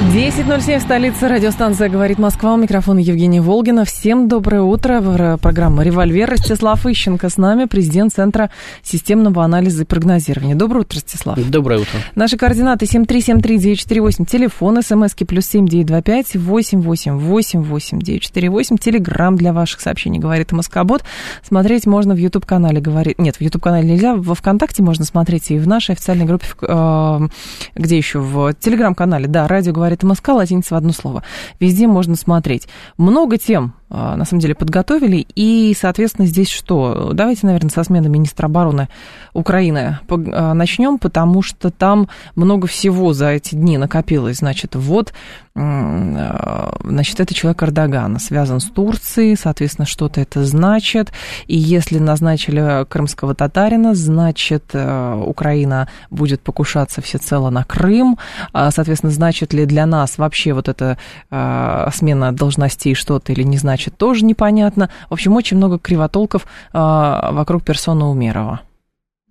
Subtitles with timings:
[0.00, 1.28] 10.07 в столице.
[1.28, 2.54] Радиостанция «Говорит Москва».
[2.54, 3.84] У микрофона Евгения Волгина.
[3.84, 5.36] Всем доброе утро.
[5.36, 6.28] Программа «Револьвер».
[6.28, 8.50] Ростислав Ищенко с нами, президент Центра
[8.82, 10.56] системного анализа и прогнозирования.
[10.56, 11.38] Доброе утро, Ростислав.
[11.48, 12.00] Доброе утро.
[12.16, 14.24] Наши координаты 7373948.
[14.24, 18.78] Телефон, смски плюс 7925 8888948.
[18.78, 21.04] Телеграмм для ваших сообщений «Говорит Москобот».
[21.46, 24.16] Смотреть можно в YouTube-канале «Говорит...» Нет, в YouTube-канале нельзя.
[24.16, 27.20] Во ВКонтакте можно смотреть и в нашей официальной группе, э,
[27.76, 28.18] где еще?
[28.18, 31.22] В Телеграм-канале, да, «Радио говорит говорит МСК, латиница в одно слово.
[31.58, 32.68] Везде можно смотреть.
[32.96, 35.26] Много тем, на самом деле, подготовили.
[35.34, 37.10] И, соответственно, здесь что?
[37.12, 38.88] Давайте, наверное, со смены министра обороны
[39.32, 44.38] Украины а, начнем, потому что там много всего за эти дни накопилось.
[44.38, 45.12] Значит, вот,
[45.56, 51.12] а, значит, это человек Эрдогана, связан с Турцией, соответственно, что-то это значит.
[51.48, 58.18] И если назначили крымского татарина, значит, Украина будет покушаться всецело на Крым.
[58.52, 60.96] Соответственно, значит ли для нас вообще вот эта
[61.28, 63.79] смена должностей что-то или не значит?
[63.80, 64.90] Значит, тоже непонятно.
[65.08, 68.60] В общем, очень много кривотолков а, вокруг персоны Умерова.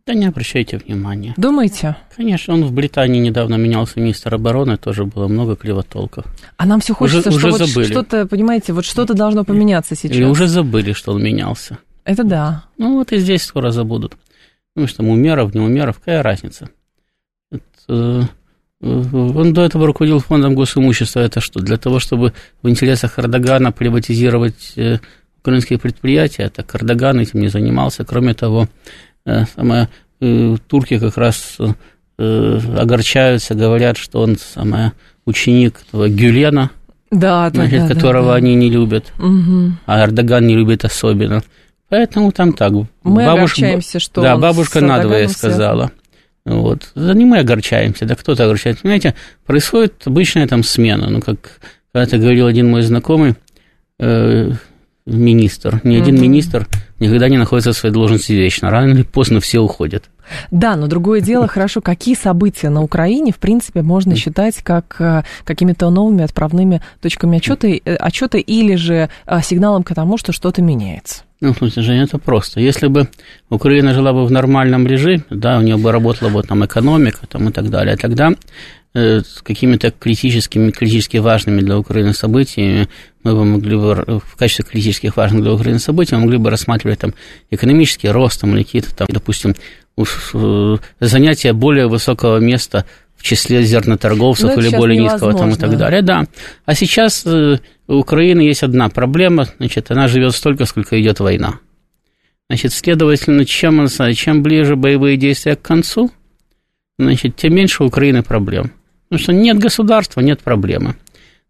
[0.08, 1.36] Да не обращайте внимания.
[1.38, 1.96] Думаете?
[2.16, 6.26] Конечно, он в Британии недавно менялся министр обороны, тоже было много кривотолков.
[6.58, 10.18] А нам все хочется, уже, что уже вот что-то, понимаете, вот что-то должно поменяться сейчас.
[10.18, 11.78] Или уже забыли, что он менялся.
[12.06, 12.64] Это да.
[12.80, 14.18] Ну вот и здесь скоро забудут.
[14.76, 16.70] Ну что, Умеров, не Умеров, какая разница?
[17.52, 18.28] Это,
[18.82, 21.20] он до этого руководил фондом госимущества.
[21.20, 21.60] Это что?
[21.60, 25.00] Для того, чтобы в интересах Эрдогана приватизировать э,
[25.42, 26.44] украинские предприятия.
[26.44, 28.06] Это Эрдоган этим не занимался.
[28.06, 28.68] Кроме того,
[29.26, 29.90] э, самое,
[30.22, 31.58] э, турки как раз
[32.18, 34.92] огорчаются, говорят, что он самое,
[35.26, 36.70] ученик этого Гюлена,
[37.12, 38.36] да, да, значит, да, которого да, да.
[38.36, 39.72] они не любят, угу.
[39.86, 41.44] а Эрдоган не любит особенно.
[41.88, 42.74] Поэтому там так.
[42.74, 45.92] Мы бабушка, огорчаемся, что Да, бабушка надвое сказала.
[46.50, 46.92] Вот.
[46.96, 48.82] За не мы огорчаемся, да кто-то огорчается.
[48.82, 49.16] Понимаете,
[49.46, 51.10] происходит обычная там смена.
[51.10, 51.60] Ну, как
[51.94, 53.36] когда-то говорил один мой знакомый,
[54.00, 54.52] э,
[55.06, 55.82] министр.
[55.84, 56.22] Ни один mm-hmm.
[56.22, 56.68] министр
[57.00, 58.70] никогда не находится в своей должности вечно.
[58.70, 60.10] Рано или поздно все уходят.
[60.52, 65.24] Да, но другое дело, хорошо, какие события на Украине, в принципе, можно считать как э,
[65.44, 70.62] какими-то новыми отправными точками отчета, э, отчета или же э, сигналом к тому, что что-то
[70.62, 71.24] меняется?
[71.42, 72.60] Ну, слушайте, Женя, это просто.
[72.60, 73.08] Если бы
[73.50, 77.48] Украина жила бы в нормальном режиме, да, у нее бы работала бы там экономика там,
[77.48, 78.34] и так далее, тогда
[78.94, 82.90] э, с какими-то критическими, критически важными для Украины событиями
[83.24, 87.00] мы бы могли бы в качестве критических важных для Украины событий мы могли бы рассматривать
[87.00, 87.14] там
[87.52, 89.56] экономический рост там, или какие-то там, допустим,
[89.98, 92.86] э, занятия более высокого места
[93.16, 96.02] в числе зерноторговцев ну, или более низкого там и так далее.
[96.02, 96.26] Да.
[96.66, 101.60] А сейчас э, у Украины есть одна проблема, значит, она живет столько, сколько идет война.
[102.48, 106.12] Значит, следовательно, чем, чем ближе боевые действия к концу,
[107.00, 108.72] значит, тем меньше у Украины проблем.
[109.08, 110.96] Потому что нет государства, нет проблемы.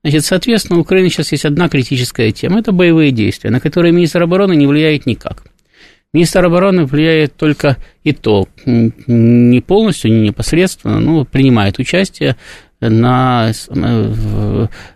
[0.01, 4.23] Значит, соответственно, у Украины сейчас есть одна критическая тема– это боевые действия, на которые министр
[4.23, 5.43] обороны не влияет никак.
[6.13, 12.37] Министр обороны влияет только и то, не полностью, не непосредственно, но принимает участие
[12.81, 13.51] на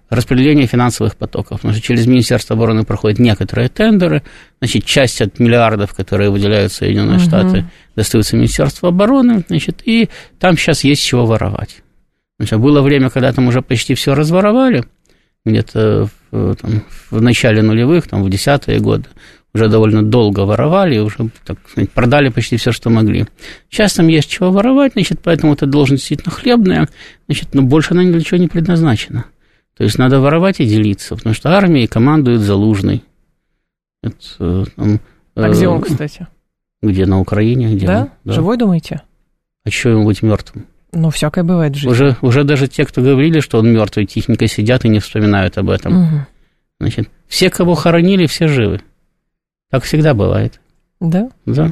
[0.10, 1.62] распределение финансовых потоков.
[1.62, 4.24] Потому что через Министерство обороны проходят некоторые тендеры,
[4.60, 7.26] значит, часть от миллиардов, которые выделяют Соединенные угу.
[7.26, 11.84] Штаты, достаются Министерству обороны, значит, и там сейчас есть чего воровать.
[12.40, 14.86] Значит, было время, когда там уже почти все разворовали,
[15.46, 19.06] где-то в, там, в начале нулевых, там, в десятые годы,
[19.54, 23.28] уже довольно долго воровали, уже, так сказать, продали почти все, что могли.
[23.70, 26.90] Сейчас там есть чего воровать, значит, поэтому эта должность действительно хлебная,
[27.28, 29.26] значит, но больше она ни для чего не предназначена.
[29.78, 33.04] То есть надо воровать и делиться, потому что армией командует Залужный.
[34.02, 35.00] Это, э, там,
[35.36, 36.28] а где он, э, кстати?
[36.82, 37.76] Где, на Украине?
[37.76, 38.10] Где да?
[38.24, 38.34] да?
[38.34, 39.02] Живой, думаете?
[39.66, 40.68] А что ему быть мертвым?
[40.92, 41.90] Ну, всякое бывает в жизни.
[41.90, 45.70] Уже, уже даже те, кто говорили, что он мертвый, тихенько сидят и не вспоминают об
[45.70, 46.04] этом.
[46.04, 46.26] Угу.
[46.82, 48.82] Значит, все, кого хоронили, все живы.
[49.74, 50.60] Так всегда бывает.
[51.00, 51.30] Да?
[51.48, 51.72] Да.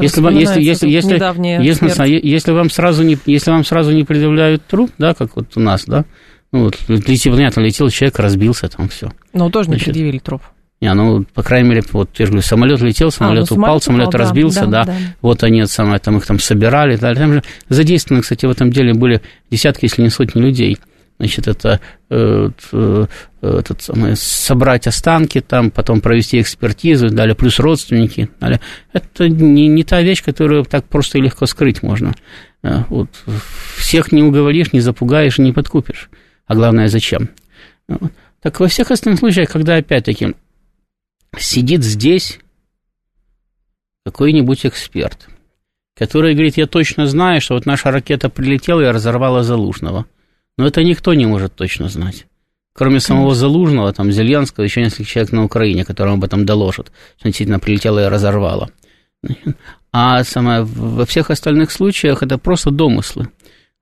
[0.00, 1.18] Если, если, если, если,
[1.62, 5.60] если, если, вам сразу не, если вам сразу не предъявляют труп, да, как вот у
[5.60, 6.06] нас, да,
[6.50, 9.12] ну вот, летел, понятно, летел человек, разбился, там все.
[9.34, 10.40] Но тоже не предъявили труп.
[10.80, 13.82] Не, ну, по крайней мере, вот я же говорю, самолет летел, самолет а, ну, упал,
[13.82, 14.96] самолет упал, разбился, да, да, да.
[15.20, 18.94] Вот они самое, там их там собирали, да, там же задействованы, кстати, в этом деле
[18.94, 19.20] были
[19.50, 20.78] десятки, если не сотни людей.
[21.22, 21.80] Значит, это
[22.10, 23.06] э, э,
[23.42, 28.28] этот самый, собрать останки, там, потом провести экспертизу, далее плюс родственники.
[28.40, 28.60] Далее.
[28.92, 32.12] Это не, не та вещь, которую так просто и легко скрыть можно.
[32.64, 33.08] Э, вот.
[33.76, 36.10] Всех не уговоришь, не запугаешь, не подкупишь.
[36.46, 37.28] А главное, зачем?
[38.40, 40.34] Так во всех остальных случаях, когда, опять-таки,
[41.38, 42.40] сидит здесь
[44.04, 45.28] какой-нибудь эксперт,
[45.96, 50.06] который говорит, я точно знаю, что вот наша ракета прилетела и разорвала Залужного.
[50.58, 52.26] Но это никто не может точно знать.
[52.74, 57.28] Кроме самого Залужного, там, Зеленского, еще несколько человек на Украине, которым об этом доложат, что
[57.28, 58.70] действительно прилетела и разорвала.
[59.92, 63.28] А самое, во всех остальных случаях это просто домыслы.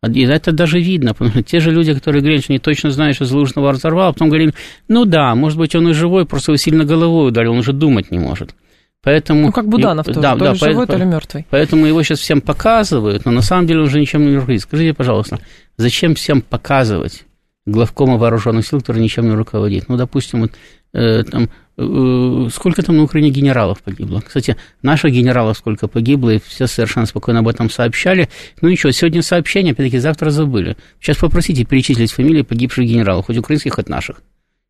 [0.09, 3.17] И это даже видно, потому что те же люди, которые говорят, что они точно знают,
[3.17, 4.55] что Залужного разорвал, а потом говорили,
[4.89, 8.11] ну да, может быть, он и живой, просто его сильно головой ударил, он уже думать
[8.11, 8.55] не может.
[9.02, 11.47] Поэтому, ну, как Буданов тоже, да, то да, ли живой, по, то ли мертвый.
[11.49, 14.62] Поэтому его сейчас всем показывают, но на самом деле он уже ничем не руководит.
[14.62, 15.38] Скажите, пожалуйста,
[15.79, 17.25] зачем всем показывать
[17.64, 19.88] главкома вооруженных сил, который ничем не руководит?
[19.88, 20.52] Ну, допустим, вот,
[20.93, 21.49] э, там,
[21.79, 24.20] э, сколько там на Украине генералов погибло?
[24.20, 28.29] Кстати, наших генералов сколько погибло, и все совершенно спокойно об этом сообщали.
[28.61, 30.76] Ну, ничего, сегодня сообщение, опять-таки, завтра забыли.
[31.00, 34.20] Сейчас попросите перечислить фамилии погибших генералов, хоть украинских, хоть наших.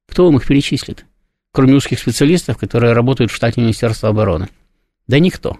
[0.08, 1.04] Кто вам их перечислит?
[1.52, 4.48] Кроме узких специалистов, которые работают в штате Министерства обороны?
[5.06, 5.58] Да никто.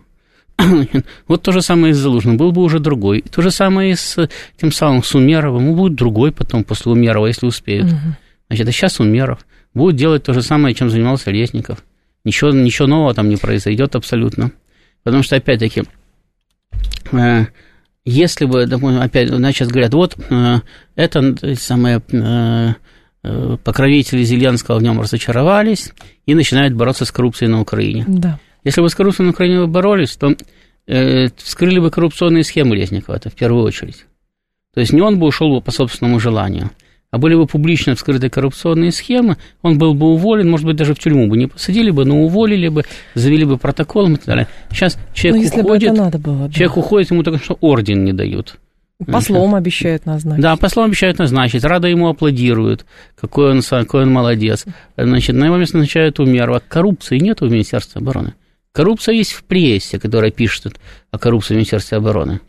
[1.27, 3.23] Вот то же самое и с Залужным, был бы уже другой.
[3.23, 4.29] То же самое и с
[4.61, 7.89] тем самым с Умеровым, ну, будет другой потом после Умерова, если успеют.
[8.49, 11.85] Значит, а сейчас Умеров будет делать то же самое, чем занимался Резников.
[12.25, 14.53] Ничего, ничего нового там не произойдет абсолютно.
[15.03, 15.85] Потому что, опять-таки,
[17.13, 17.47] э,
[18.05, 20.61] если бы, допустим, опять, сейчас говорят, вот э,
[20.97, 22.75] это самое э, Э,
[23.23, 25.93] покровители Зеленского в нем разочаровались
[26.27, 28.05] и начинают бороться с коррупцией на Украине.
[28.09, 28.39] Да.
[28.65, 30.35] Если бы с коррупцией на Украине боролись, то
[30.87, 34.07] э, вскрыли бы коррупционные схемы Резникова, это в первую очередь.
[34.75, 36.71] То есть не он бы ушел бы по собственному желанию,
[37.11, 40.99] а были бы публично вскрыты коррупционные схемы, он был бы уволен, может быть, даже в
[40.99, 42.85] тюрьму бы не посадили бы, но уволили бы,
[43.15, 44.49] завели бы протоколом и так далее.
[44.71, 46.53] Сейчас человек но уходит, надо было, да.
[46.53, 48.59] человек уходит, ему только что орден не дают.
[49.07, 50.43] Послом обещают назначить.
[50.43, 51.65] Да, послом обещают назначить.
[51.65, 52.85] Рада ему аплодируют.
[53.19, 54.67] Какой он, какой он молодец.
[54.97, 56.63] Значит, на его место назначают Умерова.
[56.67, 58.35] Коррупции нет в Министерстве обороны.
[58.73, 60.79] Коррупция есть в прессе, которая пишет
[61.11, 62.41] о коррупции в Министерстве обороны.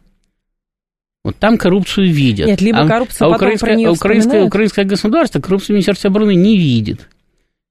[1.24, 2.48] Вот там коррупцию видят.
[2.48, 6.36] Нет, либо коррупция а, а украинское, про а украинское, украинское государство коррупцию в Министерстве обороны
[6.36, 7.08] не видит.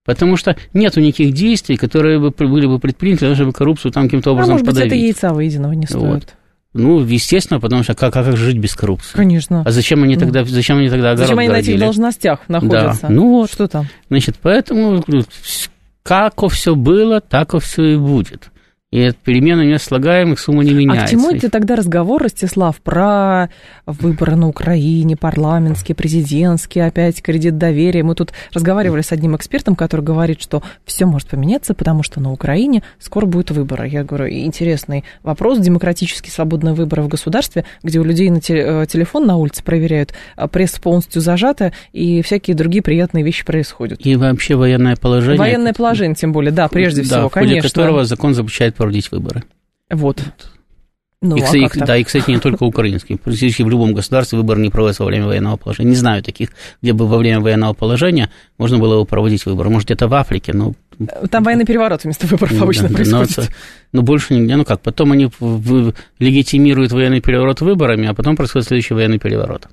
[0.05, 4.53] Потому что нет никаких действий, которые бы были бы предприняты, чтобы коррупцию там каким-то образом
[4.53, 4.91] а может подавить.
[4.91, 6.01] быть, это яйца выеденного не стоит.
[6.03, 6.35] Вот.
[6.73, 9.17] Ну, естественно, потому что как, как жить без коррупции?
[9.17, 9.63] Конечно.
[9.67, 11.73] А зачем они тогда, зачем они тогда огород Зачем они городили?
[11.73, 13.03] на этих должностях находятся?
[13.03, 13.09] Да.
[13.09, 13.51] Ну вот.
[13.51, 13.89] Что там?
[14.09, 15.05] Значит, поэтому
[16.03, 18.50] как все было, так все и будет.
[18.93, 21.05] И от перемены не слагаемых сумма не меняется.
[21.05, 23.49] А к чему это тогда разговор, Ростислав, про
[23.87, 28.03] выборы на Украине, парламентские, президентские, опять кредит доверия?
[28.03, 32.33] Мы тут разговаривали с одним экспертом, который говорит, что все может поменяться, потому что на
[32.33, 33.87] Украине скоро будут выборы.
[33.87, 39.25] Я говорю, интересный вопрос, демократически свободные выборы в государстве, где у людей на э, телефон
[39.25, 44.05] на улице проверяют, а пресса полностью зажата, и всякие другие приятные вещи происходят.
[44.05, 45.39] И вообще военное положение.
[45.39, 47.71] Военное положение, тем более, да, прежде да, всего, в ходе конечно.
[47.71, 49.45] которого закон запрещает проводить выборы.
[49.91, 50.23] Вот.
[51.23, 53.19] Ну, и, а кстати, да, и, кстати, не только украинские.
[53.19, 55.91] Практически в любом государстве выбор не проводится во время военного положения.
[55.91, 56.49] Не знаю таких,
[56.81, 59.69] где бы во время военного положения можно было бы проводить выборы.
[59.69, 60.73] Может, где-то в Африке, но...
[61.31, 63.37] Там военный переворот вместо выборов ну, обычно да, происходит.
[63.37, 63.45] Но,
[63.93, 64.57] но больше нигде.
[64.57, 65.31] Ну как, потом они
[66.19, 69.69] легитимируют военный переворот выборами, а потом происходит следующий военный переворот.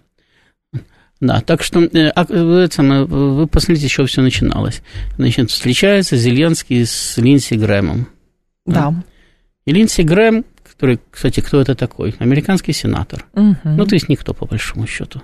[1.22, 2.68] Да, так что э, а, вы,
[3.06, 4.82] вы посмотрите, с чего все начиналось.
[5.16, 8.08] Значит, встречается Зеленский с Линси Грэмом.
[8.68, 8.92] Да.
[8.92, 9.04] да.
[9.66, 12.16] И Линдси Грэм, который, кстати, кто это такой?
[12.20, 13.26] Американский сенатор.
[13.34, 13.58] Угу.
[13.64, 15.22] Ну, то есть никто, по большому счету.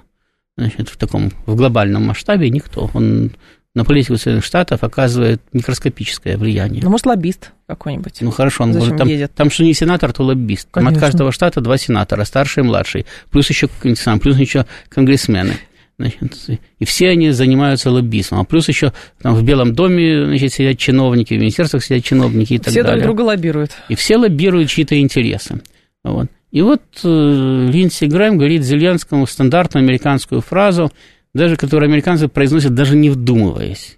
[0.57, 2.89] Значит, в таком, в глобальном масштабе никто.
[2.93, 3.31] Он
[3.75, 6.83] на политику Соединенных Штатов оказывает микроскопическое влияние.
[6.83, 8.17] Ну, может, лоббист какой-нибудь.
[8.21, 9.33] Ну, хорошо, он Зачем там, едет?
[9.33, 10.67] там что не сенатор, то лоббист.
[10.71, 10.91] Конечно.
[10.91, 13.05] Там от каждого штата два сенатора, старший и младший.
[13.31, 15.55] Плюс еще, плюс еще конгрессмены.
[15.99, 18.41] Значит, и все они занимаются лоббизмом.
[18.41, 22.57] А плюс еще там в Белом доме значит, сидят чиновники, в министерствах сидят чиновники и
[22.57, 22.99] так все далее.
[22.99, 23.71] Все друг друга лоббируют.
[23.89, 25.61] И все лоббируют чьи-то интересы.
[26.03, 26.27] Вот.
[26.51, 30.91] И вот э, Линдси Грэм говорит Зеленскому стандартную американскую фразу,
[31.33, 33.97] даже которую американцы произносят, даже не вдумываясь.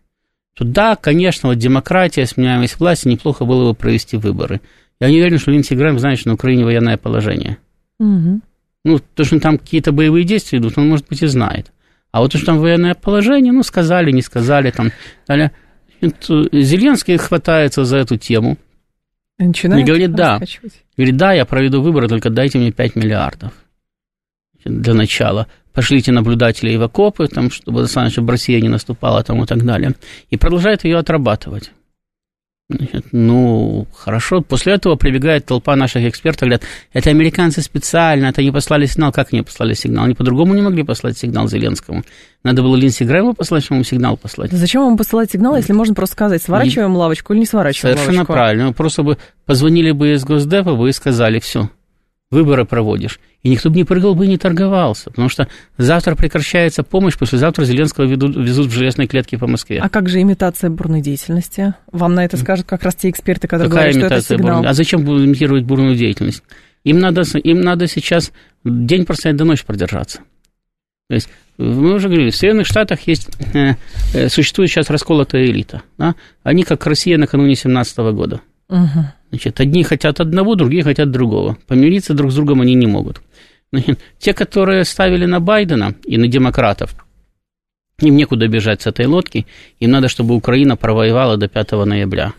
[0.53, 4.61] Что да, конечно, вот демократия, сменяемость власти, неплохо было бы провести выборы.
[5.01, 7.57] Я не уверен, что Линдси Грэм знает, что на Украине военное положение.
[7.99, 8.41] Угу.
[8.85, 11.73] Ну, то, что там какие-то боевые действия идут, он, может быть, и знает.
[12.15, 14.93] А вот уж там военное положение, ну, сказали, не сказали, там,
[15.27, 15.51] далее.
[15.99, 18.57] Зеленский хватается за эту тему.
[19.37, 20.39] Начинает и говорит, да.
[20.95, 23.51] Говорит, да, я проведу выборы, только дайте мне 5 миллиардов
[24.63, 25.47] для начала.
[25.73, 29.91] пошлите наблюдателей в окопы, там, чтобы достаточно Россия не наступала там, и так далее.
[30.29, 31.73] И продолжает ее отрабатывать.
[32.67, 34.41] Значит, ну, хорошо.
[34.41, 39.11] После этого прибегает толпа наших экспертов, говорят, это американцы специально, это они послали сигнал.
[39.11, 40.05] Как они послали сигнал?
[40.05, 42.03] Они по-другому не могли послать сигнал Зеленскому.
[42.43, 44.51] Надо было Линдси Грэму послать, чтобы ему сигнал послать.
[44.51, 48.33] Зачем вам посылать сигнал, если можно просто сказать, сворачиваем лавочку или не сворачиваем Совершенно лавочку?
[48.33, 48.73] правильно.
[48.73, 51.69] Просто бы позвонили бы из Госдепа, вы и сказали, все,
[52.31, 53.19] выборы проводишь.
[53.43, 57.63] И никто бы не прыгал бы и не торговался, потому что завтра прекращается помощь, послезавтра
[57.65, 59.79] Зеленского ведут, везут в железной клетке по Москве.
[59.79, 61.75] А как же имитация бурной деятельности?
[61.91, 64.55] Вам на это скажут как раз те эксперты, которые Какая говорят, что это сигнал.
[64.55, 64.69] Бурной?
[64.69, 66.43] А зачем имитировать бурную деятельность?
[66.83, 68.31] Им надо, им надо сейчас
[68.63, 70.19] день простоять до ночи продержаться.
[71.07, 73.73] То есть мы уже говорили, в Соединенных Штатах есть, э,
[74.13, 75.83] э, существует сейчас расколотая элита.
[75.97, 76.15] Да?
[76.43, 78.41] Они как Россия накануне 17 года.
[78.69, 79.05] Угу.
[79.35, 81.57] Значит, одни хотят одного, другие хотят другого.
[81.67, 83.21] Помириться друг с другом они не могут.
[83.73, 86.95] Значит, те, которые ставили на Байдена и на демократов,
[87.99, 89.45] им некуда бежать с этой лодки,
[89.81, 92.31] им надо, чтобы Украина провоевала до 5 ноября.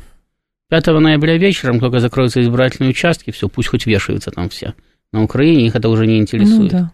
[0.70, 4.72] 5 ноября вечером, только закроются избирательные участки, все, пусть хоть вешаются там все.
[5.12, 6.72] На Украине их это уже не интересует.
[6.72, 6.92] Ну, да.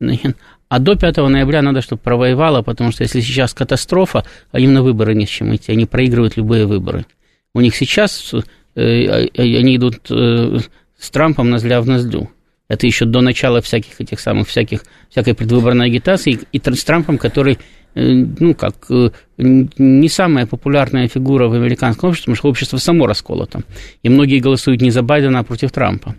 [0.00, 0.36] Значит,
[0.68, 4.82] а до 5 ноября надо, чтобы провоевала, потому что если сейчас катастрофа, а им на
[4.82, 7.06] выборы не с чем идти, они проигрывают любые выборы.
[7.54, 8.34] У них сейчас
[8.76, 10.58] они идут э,
[10.98, 12.30] с Трампом нозля в нозлю.
[12.68, 17.18] Это еще до начала всяких этих самых, всяких, всякой предвыборной агитации, и, и с Трампом,
[17.18, 17.58] который,
[17.94, 23.06] э, ну, как, э, не самая популярная фигура в американском обществе, потому что общество само
[23.06, 23.60] расколото.
[24.02, 26.16] И многие голосуют не за Байдена, а против Трампа.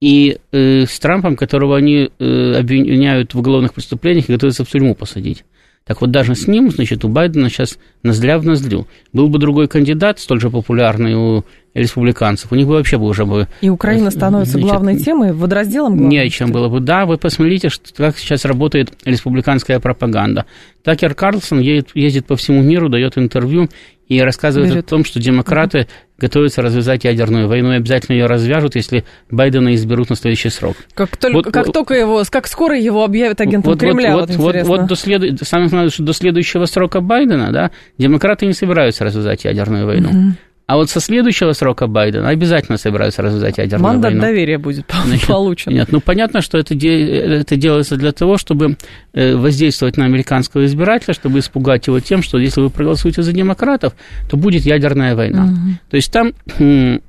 [0.00, 4.94] И э, с Трампом, которого они э, обвиняют в уголовных преступлениях и готовятся в тюрьму
[4.94, 5.44] посадить.
[5.84, 8.86] Так вот, даже с ним, значит, у Байдена сейчас ноздря в ноздрю.
[9.12, 11.44] Был бы другой кандидат, столь же популярный у
[11.74, 13.48] республиканцев, у них бы вообще бы уже бы...
[13.60, 16.10] И Украина становится значит, главной темой, водоразделом главной?
[16.10, 16.80] Не о чем было бы.
[16.80, 20.46] Да, вы посмотрите, что, как сейчас работает республиканская пропаганда.
[20.82, 23.68] Такер Карлсон едет, ездит по всему миру, дает интервью
[24.08, 24.86] и рассказывает Берет.
[24.86, 25.88] о том, что демократы uh-huh.
[26.20, 30.76] Готовятся развязать ядерную войну и обязательно ее развяжут, если Байдена изберут на следующий срок.
[30.94, 34.54] Как, только, вот, как только его, как скоро его объявят агентом вот, Кремля, вот, вот,
[34.54, 39.04] вот, вот до, следу, самое главное, что до следующего срока Байдена, да, демократы не собираются
[39.04, 40.10] развязать ядерную войну.
[40.10, 40.32] Uh-huh.
[40.70, 44.20] А вот со следующего срока Байдена обязательно собираются развязать ядерную Мандат войну.
[44.20, 45.72] доверия будет Значит, получен.
[45.72, 48.76] Нет, ну понятно, что это, это делается для того, чтобы
[49.12, 53.94] э, воздействовать на американского избирателя, чтобы испугать его тем, что если вы проголосуете за демократов,
[54.30, 55.46] то будет ядерная война.
[55.46, 55.90] Угу.
[55.90, 57.00] То есть там, э,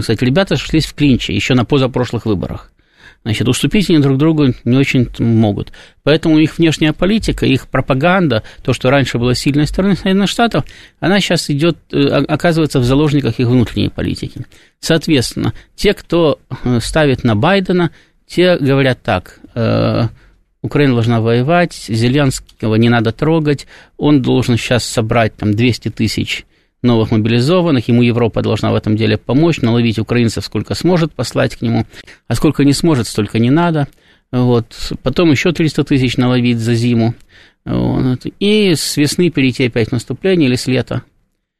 [0.00, 2.70] кстати, ребята шлись в клинче еще на позапрошлых выборах.
[3.26, 5.72] Значит, уступить они друг другу не очень могут.
[6.04, 10.64] Поэтому их внешняя политика, их пропаганда, то, что раньше было сильной стороной Соединенных Штатов,
[11.00, 14.46] она сейчас идет, э, оказывается в заложниках их внутренней политики.
[14.78, 17.90] Соответственно, те, кто э, ставит на Байдена,
[18.28, 20.06] те говорят так, э,
[20.62, 23.66] Украина должна воевать, Зеленского не надо трогать,
[23.96, 26.44] он должен сейчас собрать там 200 тысяч
[26.86, 31.62] новых мобилизованных, ему Европа должна в этом деле помочь, наловить украинцев сколько сможет послать к
[31.62, 31.84] нему,
[32.28, 33.88] а сколько не сможет, столько не надо.
[34.32, 34.92] Вот.
[35.02, 37.14] Потом еще 300 тысяч наловить за зиму.
[37.64, 38.26] Вот.
[38.40, 41.02] И с весны перейти опять в наступление или с лета.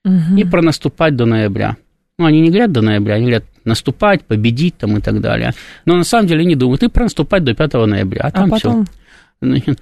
[0.04, 0.36] Угу.
[0.36, 1.76] И пронаступать до ноября.
[2.18, 5.52] Ну, они не говорят до ноября, они говорят наступать, победить там и так далее.
[5.84, 8.86] Но на самом деле они думают, и пронаступать до 5 ноября, а там а потом...
[8.86, 9.74] все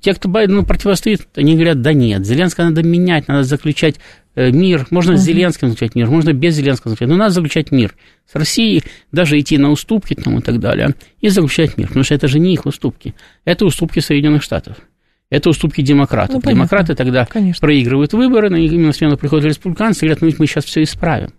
[0.00, 3.96] те, кто Байдену противостоит, они говорят, да нет, Зеленского надо менять, надо заключать
[4.34, 4.86] э, мир.
[4.90, 5.16] Можно uh-huh.
[5.16, 7.94] с Зеленским заключать мир, можно без Зеленского заключать, но надо заключать мир.
[8.30, 12.14] С Россией даже идти на уступки там, и так далее, и заключать мир, потому что
[12.14, 13.14] это же не их уступки,
[13.44, 14.76] это уступки Соединенных Штатов.
[15.30, 16.42] Это уступки демократов.
[16.44, 17.60] Ну, Демократы тогда Конечно.
[17.60, 21.30] проигрывают выборы, на именно смену приходят республиканцы и говорят, ну мы сейчас все исправим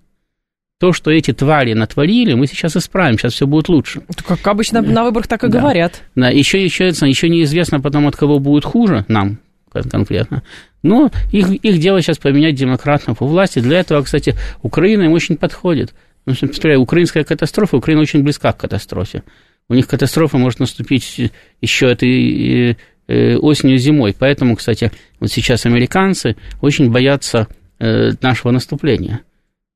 [0.82, 4.02] то, что эти твари натворили, мы сейчас исправим, сейчас все будет лучше.
[4.28, 5.60] Как обычно на выборах так и да.
[5.60, 6.02] говорят.
[6.16, 9.38] Да, еще, еще, еще неизвестно потом, от кого будет хуже нам
[9.70, 10.42] конкретно.
[10.82, 13.60] Но их, их дело сейчас поменять демократов у власти.
[13.60, 14.34] Для этого, кстати,
[14.64, 15.94] Украина им очень подходит.
[16.28, 19.22] Что, представляю, украинская катастрофа, Украина очень близка к катастрофе.
[19.70, 22.76] У них катастрофа может наступить еще этой
[23.08, 24.16] э, осенью, зимой.
[24.18, 27.48] Поэтому, кстати, вот сейчас американцы очень боятся
[27.78, 29.22] э, нашего наступления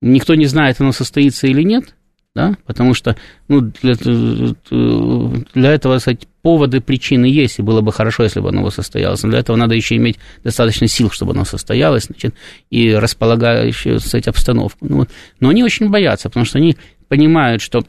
[0.01, 1.95] никто не знает, оно состоится или нет,
[2.35, 3.15] да, потому что
[3.47, 3.95] ну, для,
[5.53, 9.29] для этого, кстати, поводы, причины есть, и было бы хорошо, если бы оно состоялось, но
[9.29, 12.35] для этого надо еще иметь достаточно сил, чтобы оно состоялось, значит,
[12.69, 14.85] и располагающую, кстати, обстановку.
[14.87, 15.07] Ну,
[15.39, 16.75] но они очень боятся, потому что они
[17.07, 17.85] понимают, что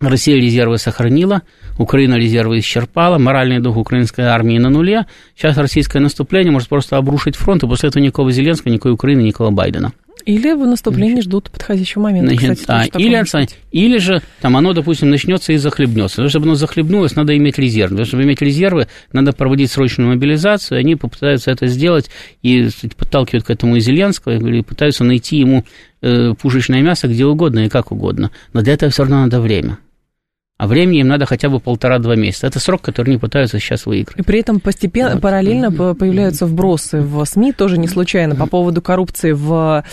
[0.00, 1.42] Россия резервы сохранила,
[1.78, 5.06] Украина резервы исчерпала, моральный дух украинской армии на нуле.
[5.36, 9.50] Сейчас российское наступление может просто обрушить фронт, и после этого никакого Зеленского, никакой Украины, никакого
[9.50, 9.92] Байдена.
[10.24, 12.34] Или в наступлении Значит, ждут подходящего момента.
[12.34, 16.22] Значит, Кстати, а, или, или же там оно, допустим, начнется и захлебнется.
[16.22, 17.92] Но чтобы оно захлебнулось, надо иметь резерв.
[18.06, 20.78] Чтобы иметь резервы, надо проводить срочную мобилизацию.
[20.78, 22.10] Они попытаются это сделать
[22.42, 25.64] и кстати, подталкивают к этому и Зеленского, и пытаются найти ему
[26.00, 28.30] э, пушечное мясо где угодно и как угодно.
[28.52, 29.78] Но для этого все равно надо время
[30.56, 32.46] а времени им надо хотя бы полтора-два месяца.
[32.46, 34.16] Это срок, который они пытаются сейчас выиграть.
[34.16, 35.20] И при этом постепенно, вот.
[35.20, 39.84] параллельно появляются вбросы в СМИ, тоже не случайно, по поводу коррупции в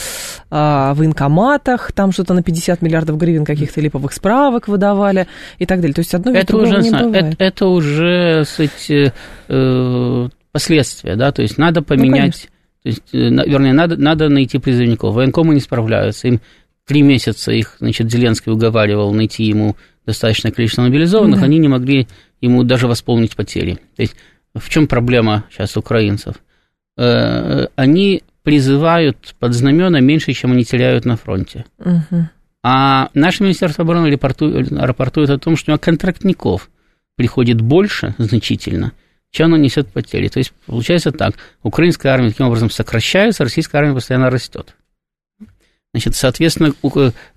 [0.51, 5.27] а, военкоматах, там что-то на 50 миллиардов гривен каких-то липовых справок выдавали
[5.57, 5.95] и так далее.
[5.95, 7.33] То есть одно это уже, не бывает.
[7.33, 9.13] Это, это уже, кстати,
[9.47, 12.49] э, последствия, да, то есть надо ну, поменять...
[12.49, 12.51] Ну,
[12.83, 15.13] то есть, э, вернее, надо, надо найти призывников.
[15.13, 16.27] Военкомы не справляются.
[16.27, 16.41] Им
[16.85, 19.75] три месяца их, значит, Зеленский уговаривал найти ему
[20.05, 21.45] достаточное количество мобилизованных, да.
[21.45, 22.07] они не могли
[22.41, 23.79] ему даже восполнить потери.
[23.95, 24.15] То есть
[24.53, 26.35] в чем проблема сейчас украинцев?
[26.97, 31.65] Э, они призывают под знамена меньше, чем они теряют на фронте.
[31.79, 32.29] Угу.
[32.63, 36.69] А наше Министерство обороны рапортует, рапортует о том, что у контрактников
[37.15, 38.93] приходит больше значительно,
[39.31, 40.27] чем оно несет потери.
[40.27, 44.75] То есть получается так, украинская армия таким образом сокращается, российская армия постоянно растет.
[45.93, 46.73] Значит, соответственно,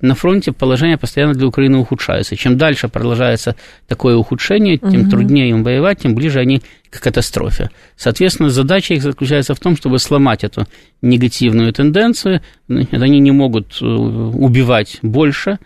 [0.00, 2.36] на фронте положение постоянно для Украины ухудшается.
[2.36, 3.56] Чем дальше продолжается
[3.88, 5.10] такое ухудшение, тем угу.
[5.10, 7.70] труднее им воевать, тем ближе они к катастрофе.
[7.96, 10.68] Соответственно, задача их заключается в том, чтобы сломать эту
[11.02, 12.42] негативную тенденцию.
[12.68, 15.58] Значит, они не могут э, убивать больше,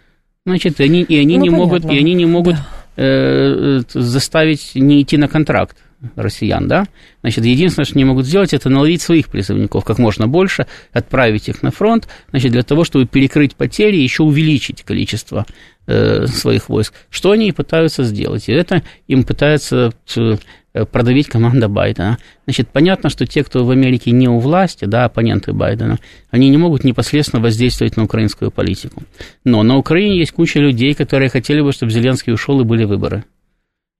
[0.46, 1.66] значит, и они, и они ну, не понятно.
[1.66, 3.04] могут, и они не могут да.
[3.04, 5.76] э, заставить не идти на контракт
[6.16, 6.86] россиян, да,
[7.22, 11.62] значит, единственное, что они могут сделать, это наловить своих призывников как можно больше, отправить их
[11.62, 15.44] на фронт, значит, для того, чтобы перекрыть потери и еще увеличить количество
[15.86, 16.94] э, своих войск.
[17.10, 18.48] Что они и пытаются сделать?
[18.48, 22.18] И это им пытается э, продавить команда Байдена.
[22.44, 25.98] Значит, понятно, что те, кто в Америке не у власти, да, оппоненты Байдена,
[26.30, 29.02] они не могут непосредственно воздействовать на украинскую политику.
[29.44, 33.24] Но на Украине есть куча людей, которые хотели бы, чтобы Зеленский ушел и были выборы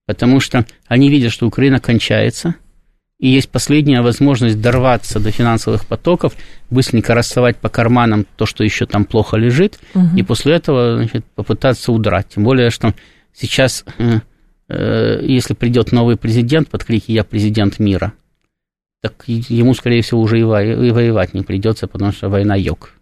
[0.09, 2.55] потому что они видят, что Украина кончается,
[3.19, 6.33] и есть последняя возможность дорваться до финансовых потоков,
[6.71, 10.17] быстренько расставать по карманам то, что еще там плохо лежит, угу.
[10.17, 12.29] и после этого значит, попытаться удрать.
[12.35, 12.95] Тем более, что
[13.35, 14.21] сейчас, э,
[14.69, 18.15] э, если придет новый президент под крики «Я президент мира»,
[19.03, 22.93] так ему, скорее всего, уже и воевать не придется, потому что война йог.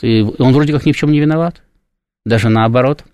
[0.00, 1.60] И он вроде как ни в чем не виноват,
[2.24, 3.04] даже наоборот–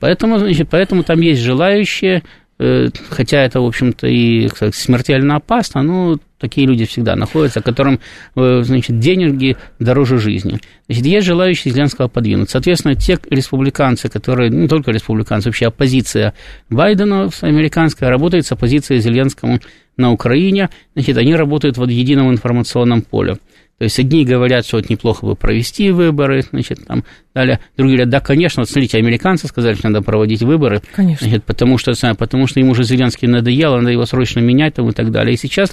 [0.00, 2.22] Поэтому, значит, поэтому там есть желающие,
[2.58, 8.00] э, хотя это, в общем-то, и кстати, смертельно опасно, но такие люди всегда находятся, которым,
[8.36, 10.58] э, значит, деньги дороже жизни.
[10.86, 12.50] Значит, есть желающие Зеленского подвинуть.
[12.50, 16.34] Соответственно, те республиканцы, которые, не только республиканцы, вообще оппозиция
[16.70, 19.60] Байдена американская, работает с оппозицией Зеленскому
[19.96, 23.38] на Украине, значит, они работают в едином информационном поле.
[23.78, 27.60] То есть одни говорят, что вот неплохо бы провести выборы, значит, там далее.
[27.76, 31.28] Другие говорят, да, конечно, вот смотрите, американцы сказали, что надо проводить выборы, конечно.
[31.28, 34.92] Значит, потому, что, потому что ему уже Зеленский надоело, надо его срочно менять там, и
[34.92, 35.34] так далее.
[35.34, 35.72] И сейчас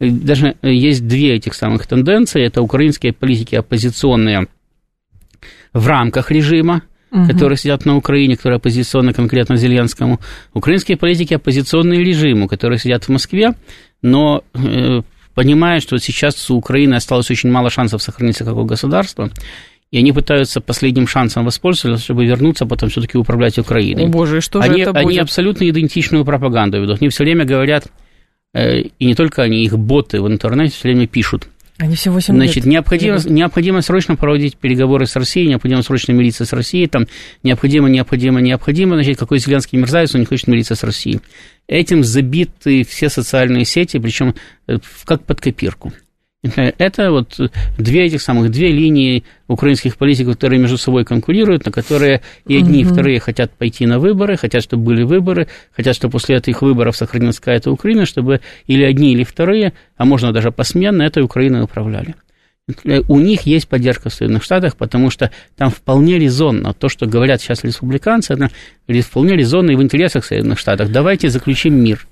[0.00, 2.44] э, даже э, есть две этих самых тенденции.
[2.44, 4.48] Это украинские политики оппозиционные
[5.72, 7.26] в рамках режима, угу.
[7.26, 10.20] которые сидят на Украине, которые оппозиционны конкретно Зеленскому.
[10.52, 13.54] Украинские политики оппозиционные режиму, которые сидят в Москве,
[14.02, 14.44] но
[15.36, 19.30] понимая, что сейчас у Украины осталось очень мало шансов сохраниться как государство,
[19.92, 24.06] и они пытаются последним шансом воспользоваться, чтобы вернуться потом все-таки управлять Украиной.
[24.06, 25.06] О боже, что они, же это будет?
[25.06, 27.00] Они абсолютно идентичную пропаганду ведут.
[27.00, 27.86] Они все время говорят,
[28.54, 32.34] э, и не только они, их боты в интернете все время пишут– они все 8
[32.34, 32.66] Значит, лет.
[32.66, 37.06] Необходимо, необходимо срочно проводить переговоры с Россией, необходимо срочно мириться с Россией, там,
[37.42, 41.20] необходимо, необходимо, необходимо, значит, какой зеленский мерзавец, он не хочет мириться с Россией.
[41.68, 44.34] Этим забиты все социальные сети, причем
[44.68, 45.92] э, как под копирку.
[46.42, 47.40] Это вот
[47.78, 52.84] две этих самых, две линии украинских политиков, которые между собой конкурируют, на которые и одни,
[52.84, 52.90] угу.
[52.90, 56.96] и вторые хотят пойти на выборы, хотят, чтобы были выборы, хотят, чтобы после этих выборов
[56.96, 62.14] сохранилась какая-то Украина, чтобы или одни, или вторые, а можно даже посменно, этой Украиной управляли.
[63.08, 67.40] У них есть поддержка в Соединенных Штатах, потому что там вполне резонно то, что говорят
[67.40, 68.50] сейчас республиканцы, это
[69.02, 70.90] вполне резонно и в интересах Соединенных Штатов.
[70.90, 72.06] Давайте заключим мир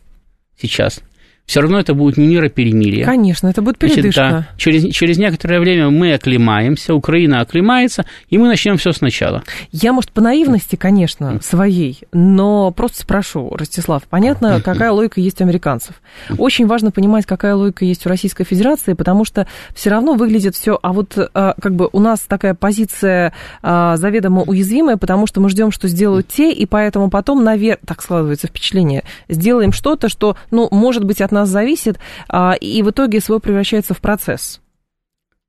[0.57, 1.01] сейчас–
[1.47, 3.05] все равно это будет не мир, а перемирие.
[3.05, 4.29] Конечно, это будет передышка.
[4.29, 9.43] Значит, да, через, через некоторое время мы оклемаемся, Украина оклемается, и мы начнем все сначала.
[9.71, 15.45] Я, может, по наивности, конечно, своей, но просто спрошу, Ростислав, понятно, какая логика есть у
[15.45, 16.01] американцев.
[16.39, 20.79] Очень важно понимать, какая логика есть у Российской Федерации, потому что все равно выглядит все,
[20.83, 25.51] а вот а, как бы у нас такая позиция а, заведомо уязвимая, потому что мы
[25.51, 30.69] ждем, что сделают те, и поэтому потом, наверное, так складывается впечатление, сделаем что-то, что, ну,
[30.71, 34.61] может быть, от нас зависит, а, и в итоге СВО превращается в процесс.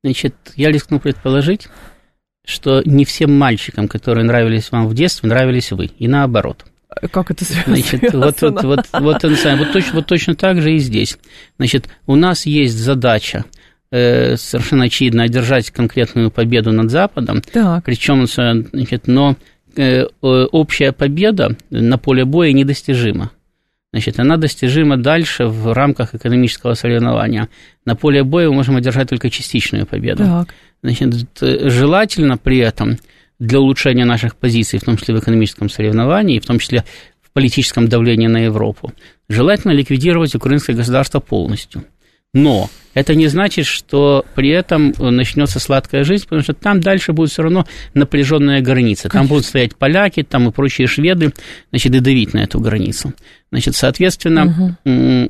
[0.04, 1.68] Значит, я рискну предположить,
[2.46, 6.66] что не всем мальчикам, которые нравились вам в детстве, нравились вы, и наоборот.
[7.12, 7.76] Как это связано?
[7.76, 11.18] Значит, вот, вот, вот, вот, вот, точно, вот точно так же и здесь.
[11.58, 13.46] Значит, у нас есть задача
[13.92, 17.42] э, совершенно очевидно одержать конкретную победу над Западом.
[17.42, 17.84] Так.
[17.84, 19.36] Причем, значит, но
[19.76, 23.32] э, общая победа на поле боя недостижима.
[23.96, 27.48] Значит, она достижима дальше в рамках экономического соревнования.
[27.86, 30.26] На поле боя мы можем одержать только частичную победу.
[30.26, 30.54] Так.
[30.84, 32.98] Значит, желательно при этом
[33.40, 36.84] для улучшения наших позиций, в том числе в экономическом соревновании, в том числе
[37.22, 38.92] в политическом давлении на Европу,
[39.30, 41.86] желательно ликвидировать украинское государство полностью.
[42.36, 47.32] Но это не значит, что при этом начнется сладкая жизнь, потому что там дальше будет
[47.32, 49.10] все равно напряженная граница.
[49.10, 49.20] Конечно.
[49.20, 51.34] Там будут стоять поляки, там и прочие шведы,
[51.70, 53.14] значит, и давить на эту границу.
[53.52, 55.30] Значит, соответственно, угу.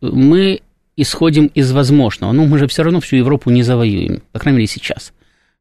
[0.00, 0.60] мы
[0.96, 2.32] исходим из возможного.
[2.32, 5.12] Но мы же все равно всю Европу не завоюем, по крайней мере, сейчас.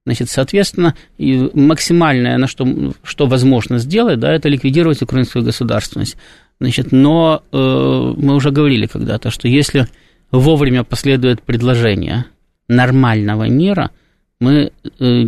[0.05, 6.15] Значит, соответственно, максимальное, на что, что возможно сделать, да, это ликвидировать украинскую государственность.
[6.60, 9.88] Значит, но э, мы уже говорили когда-то, что если
[10.32, 12.26] вовремя последует предложение
[12.68, 13.91] нормального мира–
[14.41, 15.24] мы, э,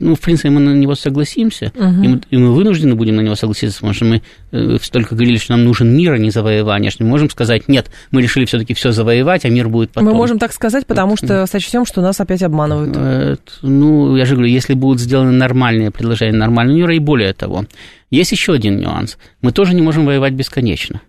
[0.00, 2.02] ну, в принципе, мы на него согласимся, угу.
[2.02, 5.38] и, мы, и мы вынуждены будем на него согласиться, потому что мы э, столько говорили,
[5.38, 8.74] что нам нужен мир, а не завоевание, что мы можем сказать, нет, мы решили все-таки
[8.74, 10.08] все завоевать, а мир будет потом.
[10.08, 13.40] Мы можем так сказать, потому что сочтем, что нас опять обманывают.
[13.62, 17.66] Ну, я же говорю, если будут сделаны нормальные предложения нормального мира, и более того,
[18.10, 19.16] есть еще один нюанс.
[19.42, 21.00] Мы тоже не можем воевать бесконечно.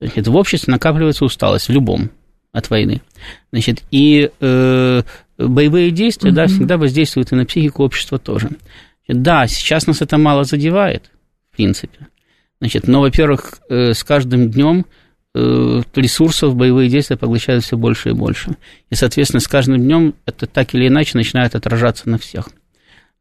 [0.00, 2.10] Значит, в обществе накапливается усталость в любом
[2.52, 3.00] от войны.
[3.52, 5.02] Значит, и э,
[5.38, 8.50] боевые действия, mm да, всегда воздействуют и на психику общества тоже.
[9.08, 11.10] Да, сейчас нас это мало задевает,
[11.52, 12.08] в принципе.
[12.60, 14.86] Значит, но, во-первых, э, с каждым днем
[15.34, 18.56] э, ресурсов боевые действия поглощают все больше и больше.
[18.90, 22.48] И, соответственно, с каждым днем это так или иначе начинает отражаться на всех.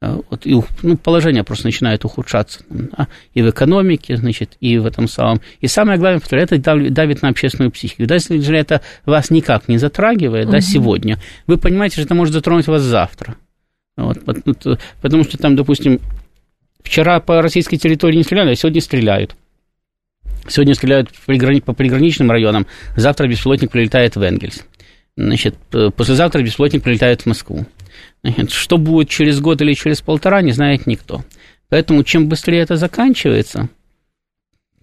[0.01, 4.85] Э, вот, и, ну, положение просто начинает ухудшаться да, и в экономике, значит, и в
[4.85, 5.39] этом самом.
[5.61, 8.05] И самое главное, это давит на общественную психику.
[8.05, 10.51] Даже если это вас никак не затрагивает, угу.
[10.51, 13.35] да, сегодня, вы понимаете, что это может затронуть вас завтра.
[13.95, 14.19] Вот,
[15.01, 16.01] потому что там, допустим,
[16.83, 19.35] вчера по российской территории не стреляли, а сегодня стреляют.
[20.47, 21.11] Сегодня стреляют
[21.63, 24.65] по приграничным районам, завтра беспилотник прилетает в Энгельс.
[25.15, 25.55] Значит,
[25.95, 27.65] послезавтра беспилотник прилетает в Москву.
[28.49, 31.23] Что будет через год или через полтора, не знает никто.
[31.69, 33.69] Поэтому чем быстрее это заканчивается,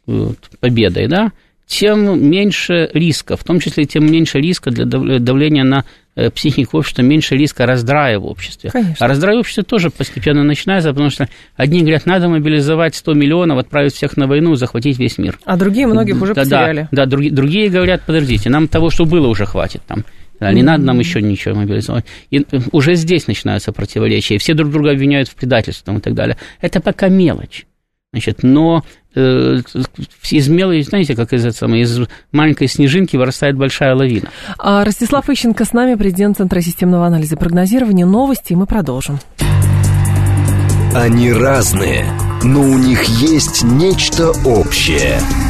[0.07, 1.33] вот, победой, да,
[1.71, 5.85] тем меньше риска, в том числе тем меньше риска для давления на
[6.17, 8.71] э, психику общества, меньше риска раздрая в обществе.
[8.71, 9.07] Конечно.
[9.07, 13.59] А раздрай в обществе тоже постепенно начинается, потому что одни говорят, надо мобилизовать 100 миллионов,
[13.59, 15.39] отправить всех на войну, захватить весь мир.
[15.45, 16.89] А другие многих уже да, потеряли.
[16.91, 20.05] Да, да другие, другие говорят, подождите, нам того, что было, уже хватит там.
[20.41, 22.07] Да, не надо нам еще ничего мобилизовать.
[22.31, 24.39] И уже здесь начинаются противоречия.
[24.39, 26.37] Все друг друга обвиняют в предательстве и так далее.
[26.61, 27.67] Это пока мелочь.
[28.13, 28.83] Значит, но
[29.15, 29.61] э,
[30.31, 32.01] из мелочи, знаете, как из, самой, из
[32.33, 34.31] маленькой снежинки вырастает большая лавина.
[34.59, 38.07] А Ростислав Ищенко с нами, президент Центра системного анализа и прогнозирования.
[38.07, 39.21] Новости, и мы продолжим.
[40.93, 42.05] Они разные,
[42.43, 45.21] но у них есть нечто общее–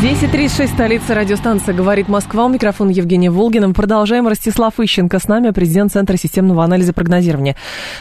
[0.00, 2.46] 10.36, столица радиостанция «Говорит Москва».
[2.46, 3.72] У микрофона Евгения Волгина.
[3.72, 4.26] продолжаем.
[4.26, 7.56] Ростислав Ищенко с нами, президент Центра системного анализа прогнозирования.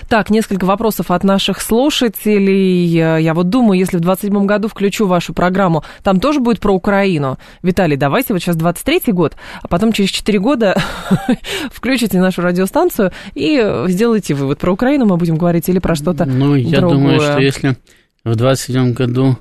[0.08, 2.86] Так, несколько вопросов от наших слушателей.
[2.88, 7.38] Я вот думаю, если в 27 году включу вашу программу, там тоже будет про Украину.
[7.62, 10.82] Виталий, давайте вот сейчас 23 год, а потом через 4 года
[11.72, 14.60] включите нашу радиостанцию и сделайте вывод.
[14.60, 16.98] Про Украину мы будем говорить или про что-то Ну, я другое.
[16.98, 17.76] думаю, что если
[18.24, 19.38] в 27 году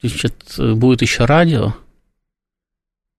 [0.00, 1.74] Значит, будет еще радио.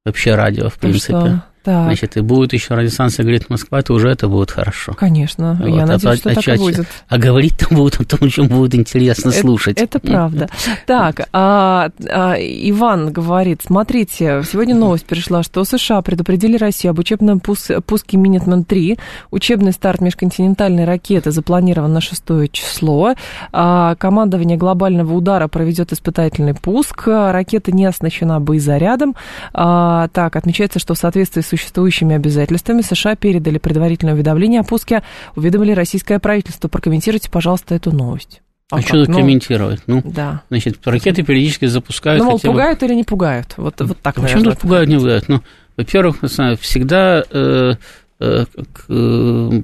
[0.05, 1.43] Вообще радио, в принципе.
[1.63, 1.85] Так.
[1.85, 4.93] Значит, и будет еще радиостанция «Говорит Москва», то уже это будет хорошо.
[4.93, 6.87] Конечно, вот, я а надеюсь, а, что а, так и будет.
[7.09, 9.77] А говорить там будут о том, чем будет интересно это, слушать.
[9.77, 10.49] Это правда.
[10.85, 17.41] Так, а, а, Иван говорит, смотрите, сегодня новость пришла, что США предупредили Россию об учебном
[17.41, 18.97] пус пуске «Минитман-3».
[19.31, 23.15] Учебный старт межконтинентальной ракеты запланирован на 6 число.
[23.51, 27.07] А, командование глобального удара проведет испытательный пуск.
[27.07, 29.15] Ракета не оснащена боезарядом.
[29.53, 35.03] А, так, отмечается, что в соответствии с существующими обязательствами США передали предварительное уведомление о пуске,
[35.35, 36.67] уведомили российское правительство.
[36.67, 38.41] Прокомментируйте, пожалуйста, эту новость.
[38.71, 39.81] А, а что тут ну, комментировать?
[39.87, 40.43] Ну, да.
[40.49, 42.23] значит, ракеты периодически запускают.
[42.23, 42.85] Ну, мол, пугают бы...
[42.85, 43.55] или не пугают?
[43.57, 45.27] Вот, вот так, Почему тут пугают, не пугают?
[45.27, 45.41] Ну,
[45.75, 46.17] во-первых,
[46.61, 47.73] всегда э,
[48.19, 49.63] в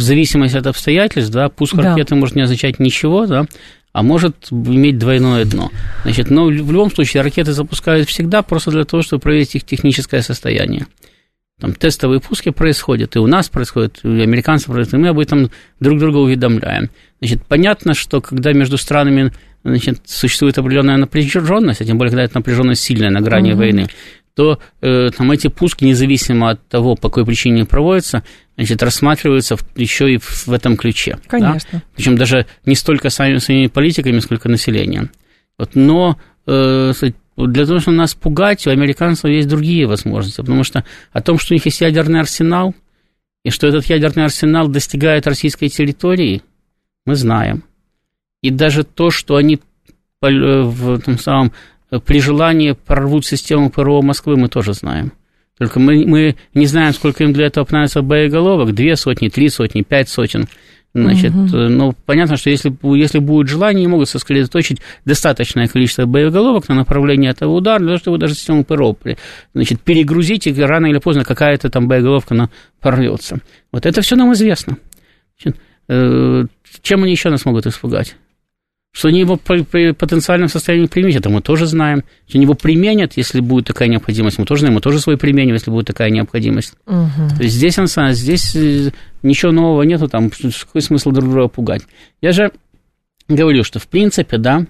[0.00, 1.82] зависимости от обстоятельств, да, пуск да.
[1.82, 3.46] ракеты может не означать ничего, да,
[3.92, 5.70] а может иметь двойное дно.
[6.02, 10.22] Значит, но в любом случае ракеты запускают всегда просто для того, чтобы проверить их техническое
[10.22, 10.86] состояние.
[11.60, 15.18] Там тестовые пуски происходят, и у нас происходят, и у американцев происходят, и мы об
[15.18, 16.90] этом друг друга уведомляем.
[17.20, 19.32] Значит, понятно, что когда между странами
[19.64, 23.56] значит, существует определенная напряженность, а тем более, когда эта напряженность сильная на грани mm-hmm.
[23.56, 23.88] войны,
[24.38, 28.22] то э, там эти пуски, независимо от того, по какой причине проводятся,
[28.54, 31.18] значит, рассматриваются еще и в этом ключе.
[31.26, 31.68] Конечно.
[31.72, 31.82] Да?
[31.96, 35.10] Причем даже не столько самими, самими политиками, сколько населением.
[35.58, 36.92] Вот, но э,
[37.36, 41.52] для того, чтобы нас пугать, у американцев есть другие возможности, потому что о том, что
[41.52, 42.76] у них есть ядерный арсенал,
[43.44, 46.42] и что этот ядерный арсенал достигает российской территории,
[47.06, 47.64] мы знаем.
[48.44, 49.58] И даже то, что они
[50.20, 51.52] в том самом
[52.04, 55.12] при желании прорвут систему ПРО Москвы, мы тоже знаем.
[55.58, 59.82] Только мы, мы не знаем, сколько им для этого понадобится боеголовок, две сотни, три сотни,
[59.82, 60.46] пять сотен.
[60.94, 61.56] Значит, угу.
[61.56, 67.30] ну, понятно, что если, если будет желание, они могут сосредоточить достаточное количество боеголовок на направление
[67.30, 68.96] этого удара, для того, чтобы даже систему ПРО
[69.54, 72.48] значит, перегрузить, и рано или поздно какая-то там боеголовка она
[72.80, 73.38] порвется.
[73.70, 74.78] Вот это все нам известно.
[75.40, 76.46] Значит, э,
[76.82, 78.16] чем они еще нас могут испугать?
[78.92, 82.04] Что они его при потенциальном состоянии применить, это мы тоже знаем.
[82.26, 85.54] Что они его применят, если будет такая необходимость, мы тоже знаем, мы тоже свой применим,
[85.54, 86.74] если будет такая необходимость.
[86.86, 87.36] Угу.
[87.36, 88.90] То есть здесь, здесь э,
[89.22, 91.82] ничего нового нету, там какой смысл друг друга пугать.
[92.20, 92.50] Я же
[93.28, 94.66] говорю, что в принципе, да,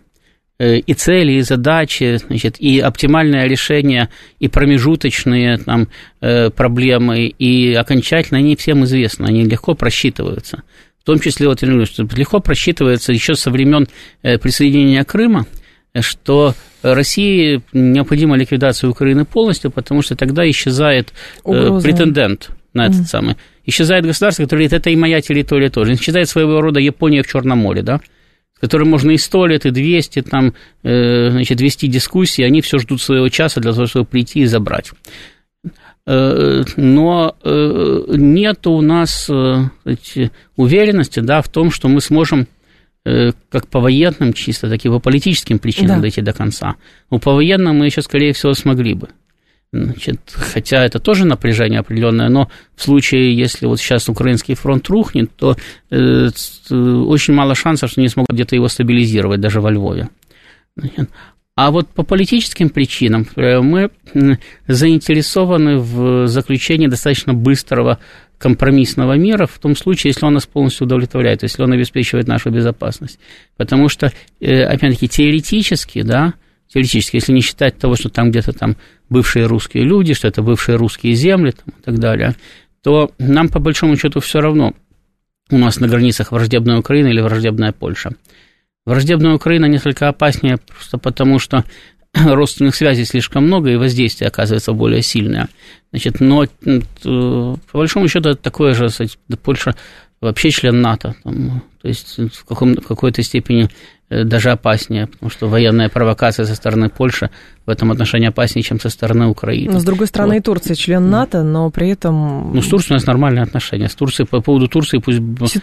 [0.59, 4.09] э, и цели, и задачи, значит, и оптимальное решение,
[4.41, 5.89] и промежуточные там,
[6.21, 10.65] э, проблемы, и окончательно, они всем известны, они легко просчитываются
[11.09, 13.89] том числе, вот, легко просчитывается еще со времен
[14.23, 15.47] э, присоединения Крыма,
[15.99, 21.09] что России необходима ликвидация Украины полностью, потому что тогда исчезает
[21.45, 21.83] э, Угроза.
[21.83, 23.07] претендент на этот mm.
[23.07, 23.37] самый.
[23.65, 25.95] Исчезает государство, которое говорит, это и моя территория тоже.
[25.95, 28.01] Исчезает своего рода Япония в Черном море, да,
[28.55, 32.79] с которой можно и 100 лет, и 200 там, э, значит, вести дискуссии, они все
[32.79, 34.91] ждут своего часа для того, чтобы прийти и забрать.
[36.11, 39.65] Э, но э, нет у нас э,
[40.57, 42.47] уверенности да, в том, что мы сможем
[43.49, 46.03] как по военным чисто, так и по политическим причинам да.
[46.03, 46.75] дойти до конца.
[47.11, 49.09] Но по военным мы еще, скорее всего, смогли бы.
[49.73, 55.31] Значит, хотя это тоже напряжение определенное, но в случае, если вот сейчас украинский фронт рухнет,
[55.37, 55.57] то
[55.91, 56.29] э,
[56.69, 60.11] очень мало шансов, что они смогут где-то его стабилизировать, даже во Львове.
[61.61, 63.91] А вот по политическим причинам э, мы
[64.69, 67.99] заинтересованы в заключении достаточно быстрого
[68.39, 73.19] компромиссного мира в том случае, если он нас полностью удовлетворяет, если он обеспечивает нашу безопасность.
[73.57, 76.35] Потому что, э, опять-таки, теоретически, да,
[76.73, 78.77] теоретически, если не считать того, что там где-то там
[79.09, 82.37] бывшие русские люди, что это бывшие русские земли там, и так далее,
[82.85, 84.75] то нам по большому счету все равно,
[85.51, 88.13] у нас на границах враждебная Украина или враждебная Польша.
[88.89, 91.63] Враждебная Украина несколько опаснее просто потому, что
[92.15, 95.49] родственных связей слишком много, и воздействие оказывается более сильное.
[95.91, 96.47] Значит, но
[97.03, 98.89] по большому счету это такое же,
[99.43, 99.75] Польша
[100.21, 103.69] вообще член НАТО, там, то есть в, каком, в какой-то степени
[104.11, 107.29] Э, даже опаснее, потому что военная провокация со стороны Польши
[107.67, 109.75] в этом отношении опаснее, чем со стороны Украины.
[109.75, 110.41] Но, с другой стороны, вот.
[110.41, 112.55] и Турция член НАТО, но при этом...
[112.55, 113.89] Ну, с Турцией у нас нормальные отношения.
[113.89, 115.57] С Турцией, по поводу Турции пусть, пусть